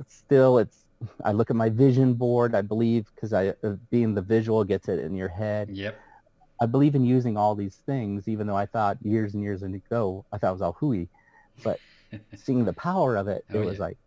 Still, 0.07 0.59
it's 0.59 0.83
I 1.23 1.31
look 1.31 1.49
at 1.49 1.55
my 1.55 1.69
vision 1.69 2.13
board. 2.13 2.55
I 2.55 2.61
believe 2.61 3.07
because 3.15 3.33
I 3.33 3.49
uh, 3.63 3.75
being 3.89 4.13
the 4.13 4.21
visual 4.21 4.63
gets 4.63 4.87
it 4.87 4.99
in 4.99 5.15
your 5.15 5.27
head. 5.27 5.69
Yep. 5.69 5.99
I 6.61 6.65
believe 6.65 6.95
in 6.95 7.03
using 7.03 7.35
all 7.35 7.55
these 7.55 7.75
things, 7.85 8.27
even 8.27 8.47
though 8.47 8.55
I 8.55 8.65
thought 8.65 8.97
years 9.01 9.33
and 9.33 9.43
years 9.43 9.63
ago 9.63 10.23
I 10.31 10.37
thought 10.37 10.49
it 10.49 10.53
was 10.53 10.61
all 10.61 10.73
hooey, 10.73 11.09
but 11.63 11.79
seeing 12.35 12.63
the 12.65 12.73
power 12.73 13.15
of 13.15 13.27
it, 13.27 13.43
oh, 13.53 13.61
it 13.61 13.65
was 13.65 13.77
yeah. 13.77 13.85
like, 13.85 13.97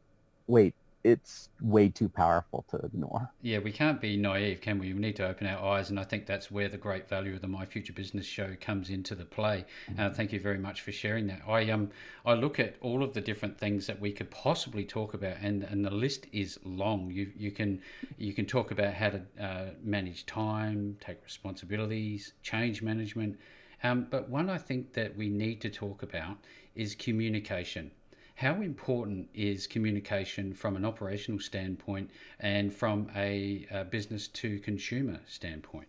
wait, 0.47 0.75
it's 1.07 1.51
way 1.61 1.89
too 1.89 2.09
powerful 2.09 2.65
to 2.69 2.79
ignore. 2.79 3.31
Yeah, 3.41 3.59
we 3.59 3.71
can't 3.71 4.01
be 4.01 4.17
naive, 4.17 4.61
can 4.61 4.81
we? 4.81 4.93
We 4.93 4.99
need 4.99 5.15
to 5.17 5.29
open 5.29 5.47
our 5.47 5.65
eyes, 5.65 5.89
and 5.89 6.01
I 6.01 6.03
think 6.03 6.27
that's 6.27 6.51
where 6.51 6.69
the 6.69 6.77
great 6.77 7.09
value 7.09 7.35
of 7.37 7.43
the 7.43 7.47
My 7.47 7.65
Future 7.65 7.93
Business 7.93 8.27
Show 8.27 8.57
comes 8.61 8.91
into 8.91 9.15
the 9.15 9.25
play. 9.25 9.67
Mm-hmm. 9.89 10.01
Uh, 10.01 10.11
thank 10.11 10.33
you 10.33 10.41
very 10.41 10.59
much 10.59 10.81
for 10.81 10.91
sharing 10.91 11.29
that. 11.29 11.43
I 11.49 11.71
um 11.71 11.91
I 12.25 12.35
look 12.35 12.59
at 12.59 12.75
all 12.81 13.05
of 13.05 13.15
the 13.15 13.21
different 13.21 13.57
things 13.57 13.87
that 13.87 14.01
we 14.01 14.11
could 14.11 14.33
possibly 14.33 14.85
talk 14.85 15.15
about, 15.15 15.37
and, 15.41 15.63
and 15.63 15.85
the 15.85 15.93
list 15.93 16.27
is 16.33 16.59
long. 16.65 17.13
You 17.13 17.31
you 17.37 17.53
can 17.53 17.81
you 18.19 18.33
can 18.33 18.45
talk 18.45 18.73
about 18.73 18.95
how 18.95 19.11
to 19.11 19.23
uh, 19.41 19.71
manage 19.85 20.27
time, 20.27 20.97
take 21.01 21.23
responsibilities, 21.23 22.33
change 22.43 22.83
management. 22.83 23.39
Um, 23.85 24.09
but 24.11 24.29
one 24.29 24.51
I 24.51 24.59
think 24.59 24.95
that 24.95 25.17
we 25.17 25.29
need 25.29 25.61
to 25.61 25.71
talk 25.71 26.03
about 26.03 26.39
is 26.75 26.97
communication 26.97 27.93
how 28.37 28.61
important 28.61 29.29
is 29.35 29.67
communication 29.67 30.53
from 30.53 30.77
an 30.77 30.85
operational 30.85 31.41
standpoint 31.41 32.11
and 32.39 32.73
from 32.73 33.11
a, 33.17 33.67
a 33.71 33.85
business 33.85 34.29
to 34.29 34.59
consumer 34.59 35.21
standpoint? 35.27 35.89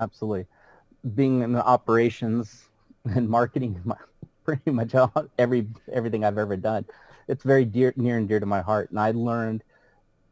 Absolutely. 0.00 0.46
Being 1.14 1.42
in 1.42 1.52
the 1.52 1.64
operations 1.64 2.68
and 3.04 3.28
marketing, 3.28 3.82
pretty 4.44 4.70
much 4.70 4.94
every 5.38 5.66
everything 5.92 6.24
I've 6.24 6.38
ever 6.38 6.56
done, 6.56 6.86
it's 7.28 7.44
very 7.44 7.66
dear, 7.66 7.92
near 7.96 8.16
and 8.16 8.26
dear 8.26 8.40
to 8.40 8.46
my 8.46 8.62
heart. 8.62 8.90
And 8.90 8.98
I 8.98 9.10
learned 9.10 9.62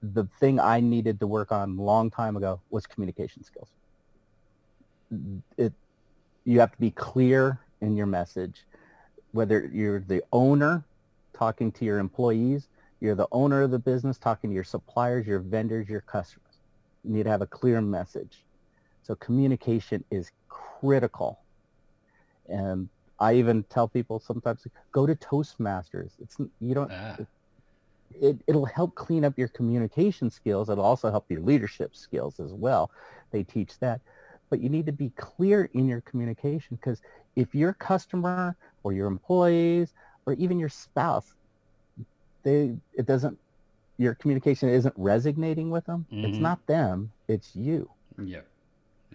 the 0.03 0.25
thing 0.41 0.59
I 0.59 0.81
needed 0.81 1.21
to 1.21 1.27
work 1.27 1.53
on 1.53 1.79
a 1.79 1.83
long 1.83 2.11
time 2.11 2.39
ago 2.39 2.63
was 2.71 2.87
communication 2.87 3.45
skills. 3.45 3.69
It, 5.59 5.75
you 6.45 6.61
have 6.61 6.73
to 6.73 6.79
be 6.79 6.91
clear 6.91 7.61
in 7.83 7.97
your 7.97 8.07
message 8.07 8.65
whether 9.33 9.71
you're 9.73 10.01
the 10.01 10.23
owner 10.33 10.85
talking 11.35 11.71
to 11.73 11.85
your 11.85 11.99
employees, 11.99 12.69
you're 13.01 13.15
the 13.15 13.29
owner 13.31 13.63
of 13.63 13.71
the 13.71 13.79
business 13.79 14.19
talking 14.19 14.51
to 14.51 14.55
your 14.55 14.65
suppliers, 14.65 15.27
your 15.27 15.39
vendors, 15.39 15.89
your 15.89 16.01
customers. 16.01 16.59
You 17.05 17.15
need 17.15 17.25
to 17.25 17.31
have 17.31 17.43
a 17.43 17.47
clear 17.47 17.81
message. 17.81 18.45
So 19.03 19.15
communication 19.15 20.05
is 20.11 20.31
critical. 20.49 21.41
And 22.49 22.89
I 23.21 23.35
even 23.35 23.63
tell 23.65 23.89
people 23.89 24.19
sometimes 24.21 24.67
go 24.93 25.07
to 25.07 25.15
Toastmasters. 25.15 26.11
It's 26.21 26.37
you 26.61 26.75
don't 26.75 26.91
ah. 26.93 27.17
it, 28.21 28.39
it'll 28.47 28.65
help 28.65 28.95
clean 28.95 29.25
up 29.25 29.37
your 29.37 29.49
communication 29.49 30.31
skills. 30.31 30.71
It'll 30.71 30.85
also 30.85 31.11
help 31.11 31.27
your 31.29 31.41
leadership 31.41 31.95
skills 31.97 32.41
as 32.41 32.53
well. 32.53 32.91
They 33.31 33.43
teach 33.43 33.79
that. 33.81 34.01
But 34.51 34.61
you 34.61 34.69
need 34.69 34.87
to 34.87 34.93
be 34.93 35.11
clear 35.17 35.71
in 35.75 35.87
your 35.87 36.01
communication 36.03 36.77
because 36.77 37.01
if 37.37 37.55
your 37.55 37.75
customer 37.75 38.57
or 38.83 38.93
your 38.93 39.07
employees 39.07 39.93
or 40.27 40.33
even 40.35 40.59
your 40.59 40.69
spouse, 40.69 41.35
they 42.43 42.77
it 42.95 43.07
doesn't 43.07 43.39
your 43.99 44.15
communication 44.15 44.69
isn't 44.69 44.95
resonating 44.97 45.71
with 45.71 45.85
them. 45.87 46.07
Mm-hmm. 46.13 46.27
It's 46.27 46.39
not 46.39 46.65
them, 46.67 47.11
it's 47.27 47.55
you. 47.55 47.91
Yeah, 48.23 48.41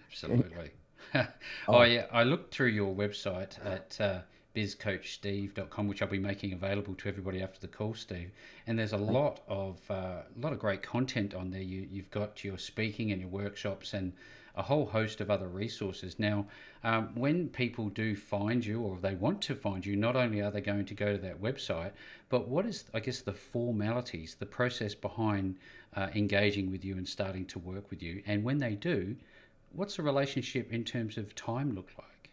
absolutely. 0.06 0.70
oh. 1.14 1.26
oh, 1.68 1.82
yeah, 1.82 2.06
I 2.12 2.22
looked 2.22 2.54
through 2.54 2.68
your 2.68 2.94
website 2.94 3.64
at 3.64 3.98
uh, 4.00 4.18
bizcoachsteve.com, 4.54 5.88
which 5.88 6.02
I'll 6.02 6.08
be 6.08 6.18
making 6.18 6.52
available 6.52 6.94
to 6.94 7.08
everybody 7.08 7.42
after 7.42 7.60
the 7.60 7.68
call, 7.68 7.94
Steve. 7.94 8.30
And 8.66 8.78
there's 8.78 8.92
a 8.92 8.98
lot 8.98 9.40
of 9.48 9.80
uh, 9.90 9.94
a 9.94 10.40
lot 10.40 10.52
of 10.52 10.58
great 10.58 10.82
content 10.82 11.34
on 11.34 11.50
there. 11.50 11.62
You, 11.62 11.86
you've 11.90 12.10
got 12.10 12.44
your 12.44 12.58
speaking 12.58 13.10
and 13.10 13.20
your 13.20 13.30
workshops 13.30 13.94
and 13.94 14.12
a 14.56 14.62
whole 14.62 14.86
host 14.86 15.20
of 15.20 15.30
other 15.30 15.48
resources. 15.48 16.18
Now, 16.18 16.46
um, 16.82 17.10
when 17.14 17.48
people 17.48 17.88
do 17.88 18.14
find 18.14 18.64
you 18.64 18.80
or 18.80 18.98
they 19.00 19.14
want 19.14 19.42
to 19.42 19.54
find 19.54 19.84
you, 19.84 19.96
not 19.96 20.16
only 20.16 20.40
are 20.40 20.50
they 20.50 20.60
going 20.60 20.84
to 20.86 20.94
go 20.94 21.12
to 21.12 21.18
that 21.18 21.42
website, 21.42 21.90
but 22.28 22.48
what 22.48 22.64
is, 22.66 22.84
I 22.94 23.00
guess, 23.00 23.20
the 23.20 23.32
formalities, 23.32 24.36
the 24.38 24.46
process 24.46 24.94
behind 24.94 25.56
uh, 25.96 26.08
engaging 26.14 26.70
with 26.70 26.84
you 26.84 26.96
and 26.96 27.08
starting 27.08 27.46
to 27.46 27.58
work 27.58 27.90
with 27.90 28.02
you? 28.02 28.22
And 28.26 28.44
when 28.44 28.58
they 28.58 28.74
do, 28.74 29.16
what's 29.72 29.96
the 29.96 30.02
relationship 30.02 30.72
in 30.72 30.84
terms 30.84 31.18
of 31.18 31.34
time 31.34 31.74
look 31.74 31.90
like? 31.98 32.30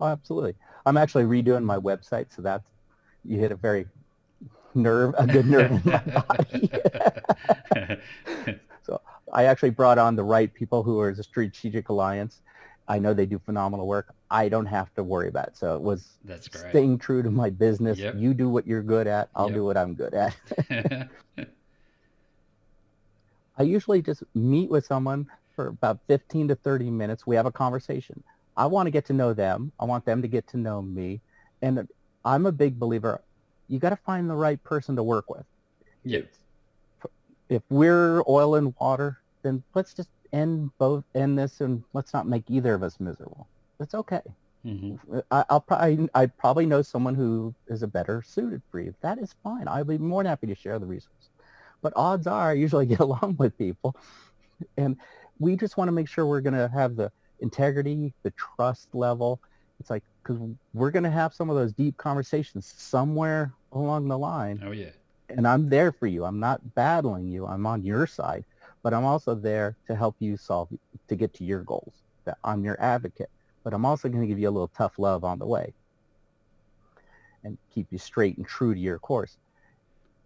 Oh, 0.00 0.06
absolutely. 0.06 0.54
I'm 0.84 0.96
actually 0.96 1.24
redoing 1.24 1.64
my 1.64 1.78
website, 1.78 2.26
so 2.34 2.42
that's 2.42 2.64
you 3.24 3.38
hit 3.38 3.52
a 3.52 3.56
very 3.56 3.86
nerve, 4.74 5.14
a 5.18 5.26
good 5.26 5.46
nerve 5.46 5.72
in 5.72 5.82
my 5.84 5.98
body. 8.46 8.60
I 9.32 9.44
actually 9.44 9.70
brought 9.70 9.98
on 9.98 10.16
the 10.16 10.24
right 10.24 10.52
people 10.52 10.82
who 10.82 11.00
are 11.00 11.14
the 11.14 11.22
strategic 11.22 11.88
alliance. 11.88 12.40
I 12.86 12.98
know 12.98 13.12
they 13.12 13.26
do 13.26 13.38
phenomenal 13.38 13.86
work. 13.86 14.14
I 14.30 14.48
don't 14.48 14.66
have 14.66 14.92
to 14.94 15.02
worry 15.02 15.28
about 15.28 15.48
it. 15.48 15.56
So 15.56 15.76
it 15.76 15.82
was 15.82 16.16
That's 16.24 16.48
great. 16.48 16.70
staying 16.70 16.98
true 16.98 17.22
to 17.22 17.30
my 17.30 17.50
business. 17.50 17.98
Yep. 17.98 18.14
You 18.16 18.32
do 18.32 18.48
what 18.48 18.66
you're 18.66 18.82
good 18.82 19.06
at. 19.06 19.28
I'll 19.34 19.48
yep. 19.48 19.54
do 19.54 19.64
what 19.64 19.76
I'm 19.76 19.94
good 19.94 20.14
at. 20.14 20.34
I 23.58 23.62
usually 23.62 24.00
just 24.00 24.22
meet 24.34 24.70
with 24.70 24.86
someone 24.86 25.26
for 25.54 25.66
about 25.68 25.98
15 26.06 26.48
to 26.48 26.54
30 26.54 26.90
minutes. 26.90 27.26
We 27.26 27.36
have 27.36 27.46
a 27.46 27.52
conversation. 27.52 28.22
I 28.56 28.66
want 28.66 28.86
to 28.86 28.90
get 28.90 29.04
to 29.06 29.12
know 29.12 29.34
them. 29.34 29.72
I 29.78 29.84
want 29.84 30.04
them 30.06 30.22
to 30.22 30.28
get 30.28 30.46
to 30.48 30.56
know 30.56 30.80
me. 30.80 31.20
And 31.60 31.86
I'm 32.24 32.46
a 32.46 32.52
big 32.52 32.78
believer. 32.78 33.22
You 33.66 33.78
got 33.78 33.90
to 33.90 33.96
find 33.96 34.30
the 34.30 34.34
right 34.34 34.62
person 34.62 34.96
to 34.96 35.02
work 35.02 35.28
with. 35.28 35.44
Yeah 36.04 36.20
if 37.48 37.62
we're 37.70 38.22
oil 38.28 38.56
and 38.56 38.74
water, 38.80 39.18
then 39.42 39.62
let's 39.74 39.94
just 39.94 40.10
end 40.32 40.70
both 40.78 41.04
end 41.14 41.38
this 41.38 41.60
and 41.60 41.82
let's 41.94 42.12
not 42.12 42.26
make 42.26 42.44
either 42.48 42.74
of 42.74 42.82
us 42.82 43.00
miserable. 43.00 43.46
It's 43.80 43.94
okay. 43.94 44.22
Mm-hmm. 44.66 45.20
I, 45.30 45.44
will 45.50 45.60
probably 45.60 46.08
I 46.14 46.26
probably 46.26 46.66
know 46.66 46.82
someone 46.82 47.14
who 47.14 47.54
is 47.68 47.82
a 47.82 47.86
better 47.86 48.22
suited 48.22 48.60
for 48.70 48.80
you. 48.80 48.94
That 49.00 49.18
is 49.18 49.34
fine. 49.42 49.68
I'll 49.68 49.84
be 49.84 49.98
more 49.98 50.22
than 50.22 50.30
happy 50.30 50.48
to 50.48 50.54
share 50.54 50.78
the 50.78 50.86
resource. 50.86 51.30
But 51.80 51.92
odds 51.96 52.26
are, 52.26 52.50
I 52.50 52.54
usually 52.54 52.86
get 52.94 53.00
along 53.00 53.36
with 53.38 53.56
people, 53.56 53.96
and 54.76 54.96
we 55.38 55.56
just 55.56 55.76
want 55.76 55.88
to 55.88 55.92
make 55.92 56.08
sure 56.08 56.26
we're 56.26 56.40
going 56.40 56.54
to 56.54 56.68
have 56.68 56.96
the 56.96 57.12
integrity, 57.40 58.12
the 58.24 58.32
trust 58.32 58.88
level. 58.94 59.40
It's 59.78 59.90
like 59.90 60.02
because 60.22 60.40
we're 60.74 60.90
going 60.90 61.04
to 61.04 61.10
have 61.10 61.32
some 61.32 61.48
of 61.50 61.56
those 61.56 61.72
deep 61.72 61.96
conversations 61.96 62.74
somewhere 62.76 63.52
along 63.72 64.08
the 64.08 64.18
line. 64.18 64.60
Oh 64.64 64.72
yeah 64.72 64.90
and 65.28 65.46
I'm 65.46 65.68
there 65.68 65.92
for 65.92 66.06
you. 66.06 66.24
I'm 66.24 66.40
not 66.40 66.74
battling 66.74 67.28
you. 67.28 67.46
I'm 67.46 67.66
on 67.66 67.84
your 67.84 68.06
side, 68.06 68.44
but 68.82 68.94
I'm 68.94 69.04
also 69.04 69.34
there 69.34 69.76
to 69.86 69.94
help 69.94 70.16
you 70.18 70.36
solve 70.36 70.68
to 71.08 71.16
get 71.16 71.34
to 71.34 71.44
your 71.44 71.60
goals. 71.60 71.92
That 72.24 72.38
I'm 72.44 72.64
your 72.64 72.80
advocate, 72.80 73.30
but 73.64 73.72
I'm 73.72 73.84
also 73.84 74.08
going 74.08 74.22
to 74.22 74.26
give 74.26 74.38
you 74.38 74.48
a 74.48 74.50
little 74.50 74.70
tough 74.76 74.98
love 74.98 75.24
on 75.24 75.38
the 75.38 75.46
way 75.46 75.72
and 77.44 77.56
keep 77.72 77.86
you 77.90 77.98
straight 77.98 78.36
and 78.36 78.46
true 78.46 78.74
to 78.74 78.80
your 78.80 78.98
course. 78.98 79.36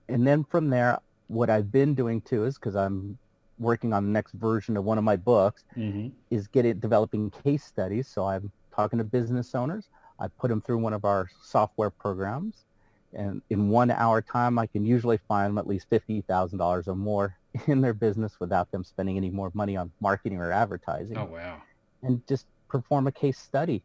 And 0.08 0.26
then 0.26 0.44
from 0.44 0.70
there, 0.70 0.98
what 1.28 1.50
I've 1.50 1.70
been 1.70 1.94
doing 1.94 2.20
too 2.20 2.44
is 2.44 2.56
because 2.56 2.74
I'm 2.74 3.18
working 3.58 3.92
on 3.92 4.04
the 4.04 4.10
next 4.10 4.32
version 4.32 4.76
of 4.76 4.84
one 4.84 4.98
of 4.98 5.04
my 5.04 5.16
books 5.16 5.64
mm-hmm. 5.76 6.08
is 6.30 6.48
get 6.48 6.64
it 6.64 6.80
developing 6.80 7.30
case 7.30 7.64
studies. 7.64 8.08
So 8.08 8.26
I'm 8.26 8.50
talking 8.74 8.98
to 8.98 9.04
business 9.04 9.54
owners. 9.54 9.88
I 10.18 10.28
put 10.28 10.48
them 10.48 10.60
through 10.60 10.78
one 10.78 10.92
of 10.92 11.04
our 11.04 11.28
software 11.42 11.90
programs 11.90 12.64
and 13.14 13.42
in 13.50 13.68
one 13.68 13.90
hour 13.90 14.22
time, 14.22 14.58
I 14.58 14.66
can 14.66 14.84
usually 14.84 15.18
find 15.28 15.50
them 15.50 15.58
at 15.58 15.66
least 15.66 15.88
$50,000 15.90 16.88
or 16.88 16.94
more 16.94 17.36
in 17.66 17.80
their 17.80 17.94
business 17.94 18.38
without 18.40 18.70
them 18.70 18.84
spending 18.84 19.16
any 19.16 19.30
more 19.30 19.50
money 19.54 19.76
on 19.76 19.90
marketing 20.00 20.38
or 20.38 20.50
advertising. 20.50 21.18
Oh, 21.18 21.26
wow. 21.26 21.62
And 22.02 22.26
just 22.26 22.46
perform 22.68 23.06
a 23.06 23.12
case 23.12 23.38
study. 23.38 23.82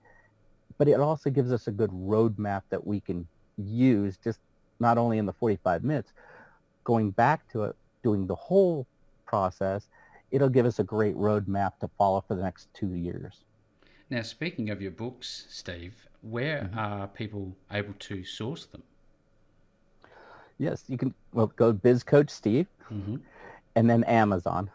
But 0.77 0.87
it 0.87 0.99
also 0.99 1.29
gives 1.29 1.51
us 1.51 1.67
a 1.67 1.71
good 1.71 1.91
roadmap 1.91 2.63
that 2.69 2.85
we 2.85 2.99
can 2.99 3.27
use 3.57 4.17
just 4.23 4.39
not 4.79 4.97
only 4.97 5.17
in 5.17 5.25
the 5.25 5.33
45 5.33 5.83
minutes, 5.83 6.13
going 6.83 7.11
back 7.11 7.51
to 7.51 7.63
it, 7.63 7.75
doing 8.03 8.27
the 8.27 8.35
whole 8.35 8.85
process, 9.25 9.87
it'll 10.31 10.49
give 10.49 10.65
us 10.65 10.79
a 10.79 10.83
great 10.83 11.15
roadmap 11.15 11.79
to 11.79 11.89
follow 11.97 12.23
for 12.27 12.35
the 12.35 12.43
next 12.43 12.67
two 12.73 12.93
years. 12.93 13.43
Now, 14.09 14.21
speaking 14.21 14.69
of 14.69 14.81
your 14.81 14.91
books, 14.91 15.47
Steve, 15.49 16.07
where 16.21 16.69
mm-hmm. 16.71 16.79
are 16.79 17.07
people 17.07 17.57
able 17.71 17.93
to 17.99 18.23
source 18.23 18.65
them? 18.65 18.83
Yes, 20.59 20.83
you 20.87 20.97
can. 20.97 21.13
Well, 21.33 21.51
go 21.55 21.71
Biz 21.71 22.03
Coach 22.03 22.29
Steve, 22.29 22.67
mm-hmm. 22.91 23.17
and 23.75 23.89
then 23.89 24.03
Amazon. 24.05 24.69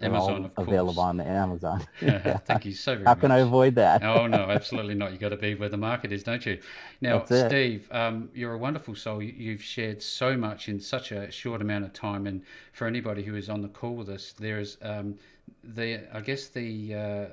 Amazon, 0.00 0.44
of 0.44 0.54
course. 0.54 0.68
available 0.68 1.00
on 1.02 1.20
Amazon. 1.20 1.86
Thank 2.00 2.66
you 2.66 2.72
so 2.72 2.94
very 2.94 3.04
How 3.04 3.12
much. 3.12 3.20
can 3.20 3.30
I 3.30 3.38
avoid 3.38 3.74
that? 3.76 4.02
oh 4.02 4.26
no, 4.26 4.36
absolutely 4.50 4.94
not. 4.94 5.12
You 5.12 5.18
got 5.18 5.30
to 5.30 5.36
be 5.36 5.54
where 5.54 5.68
the 5.68 5.76
market 5.76 6.12
is, 6.12 6.22
don't 6.22 6.44
you? 6.44 6.58
Now, 7.00 7.24
Steve, 7.24 7.88
um, 7.90 8.28
you're 8.34 8.52
a 8.52 8.58
wonderful 8.58 8.94
soul. 8.94 9.22
You've 9.22 9.62
shared 9.62 10.02
so 10.02 10.36
much 10.36 10.68
in 10.68 10.80
such 10.80 11.12
a 11.12 11.30
short 11.30 11.60
amount 11.60 11.84
of 11.84 11.92
time, 11.92 12.26
and 12.26 12.42
for 12.72 12.86
anybody 12.86 13.22
who 13.22 13.36
is 13.36 13.48
on 13.48 13.62
the 13.62 13.68
call 13.68 13.94
with 13.94 14.08
us, 14.08 14.32
there 14.32 14.58
is 14.58 14.78
um, 14.82 15.16
the 15.62 16.00
I 16.12 16.20
guess 16.20 16.48
the, 16.48 16.94
uh, 16.94 17.26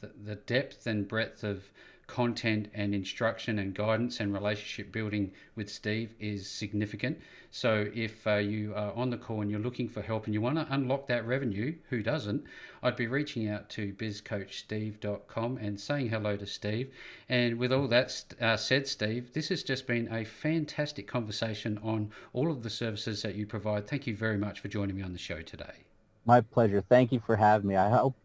the 0.00 0.10
the 0.24 0.34
depth 0.36 0.86
and 0.86 1.06
breadth 1.06 1.44
of 1.44 1.70
content 2.06 2.68
and 2.72 2.94
instruction 2.94 3.58
and 3.58 3.74
guidance 3.74 4.20
and 4.20 4.32
relationship 4.32 4.92
building 4.92 5.32
with 5.54 5.68
Steve 5.68 6.14
is 6.20 6.48
significant. 6.48 7.18
So 7.50 7.88
if 7.94 8.26
uh, 8.26 8.36
you 8.36 8.74
are 8.74 8.92
on 8.92 9.10
the 9.10 9.16
call 9.16 9.40
and 9.40 9.50
you're 9.50 9.60
looking 9.60 9.88
for 9.88 10.02
help 10.02 10.26
and 10.26 10.34
you 10.34 10.40
want 10.40 10.56
to 10.56 10.66
unlock 10.72 11.06
that 11.08 11.26
revenue, 11.26 11.76
who 11.88 12.02
doesn't? 12.02 12.44
I'd 12.82 12.96
be 12.96 13.06
reaching 13.06 13.48
out 13.48 13.68
to 13.70 13.92
bizcoachsteve.com 13.94 15.56
and 15.56 15.80
saying 15.80 16.10
hello 16.10 16.36
to 16.36 16.46
Steve. 16.46 16.92
And 17.28 17.58
with 17.58 17.72
all 17.72 17.88
that 17.88 18.24
uh, 18.40 18.56
said, 18.56 18.86
Steve, 18.86 19.32
this 19.32 19.48
has 19.48 19.62
just 19.62 19.86
been 19.86 20.12
a 20.12 20.24
fantastic 20.24 21.08
conversation 21.08 21.78
on 21.82 22.10
all 22.32 22.50
of 22.50 22.62
the 22.62 22.70
services 22.70 23.22
that 23.22 23.34
you 23.34 23.46
provide. 23.46 23.88
Thank 23.88 24.06
you 24.06 24.14
very 24.14 24.36
much 24.36 24.60
for 24.60 24.68
joining 24.68 24.96
me 24.96 25.02
on 25.02 25.12
the 25.12 25.18
show 25.18 25.40
today. 25.40 25.84
My 26.26 26.40
pleasure. 26.40 26.82
Thank 26.86 27.12
you 27.12 27.20
for 27.24 27.36
having 27.36 27.68
me. 27.68 27.76
I 27.76 27.88
hope 27.88 28.16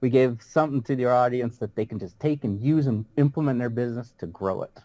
we 0.00 0.10
gave 0.10 0.42
something 0.42 0.82
to 0.82 0.94
your 0.94 1.12
audience 1.12 1.58
that 1.58 1.74
they 1.74 1.84
can 1.84 1.98
just 1.98 2.18
take 2.18 2.44
and 2.44 2.60
use 2.60 2.86
and 2.86 3.04
implement 3.16 3.56
in 3.56 3.58
their 3.58 3.70
business 3.70 4.12
to 4.18 4.26
grow 4.26 4.62
it. 4.62 4.78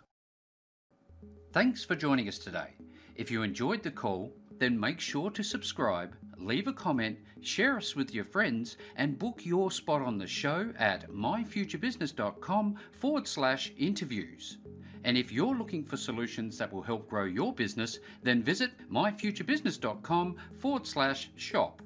Thanks 1.54 1.84
for 1.84 1.96
joining 1.96 2.28
us 2.28 2.38
today. 2.38 2.76
If 3.16 3.32
you 3.32 3.42
enjoyed 3.44 3.84
the 3.84 3.92
call, 3.92 4.34
then 4.60 4.80
make 4.80 5.00
sure 5.00 5.30
to 5.32 5.44
subscribe, 5.44 6.16
leave 6.38 6.68
a 6.68 6.74
comment, 6.74 7.18
share 7.42 7.78
us 7.78 7.96
with 7.96 8.14
your 8.14 8.26
friends, 8.26 8.78
and 8.96 9.20
book 9.20 9.46
your 9.46 9.72
spot 9.72 10.02
on 10.02 10.18
the 10.18 10.28
show 10.28 10.74
at 10.78 11.10
myfuturebusiness.com 11.10 12.76
forward 12.92 13.28
slash 13.28 13.72
interviews. 13.78 14.58
And 15.06 15.18
if 15.18 15.32
you're 15.32 15.56
looking 15.56 15.86
for 15.86 15.98
solutions 15.98 16.58
that 16.58 16.74
will 16.74 16.82
help 16.82 17.08
grow 17.08 17.26
your 17.26 17.54
business, 17.54 18.00
then 18.24 18.44
visit 18.44 18.72
myfuturebusiness.com 18.92 20.36
forward 20.58 20.88
slash 20.88 21.30
shop. 21.36 21.82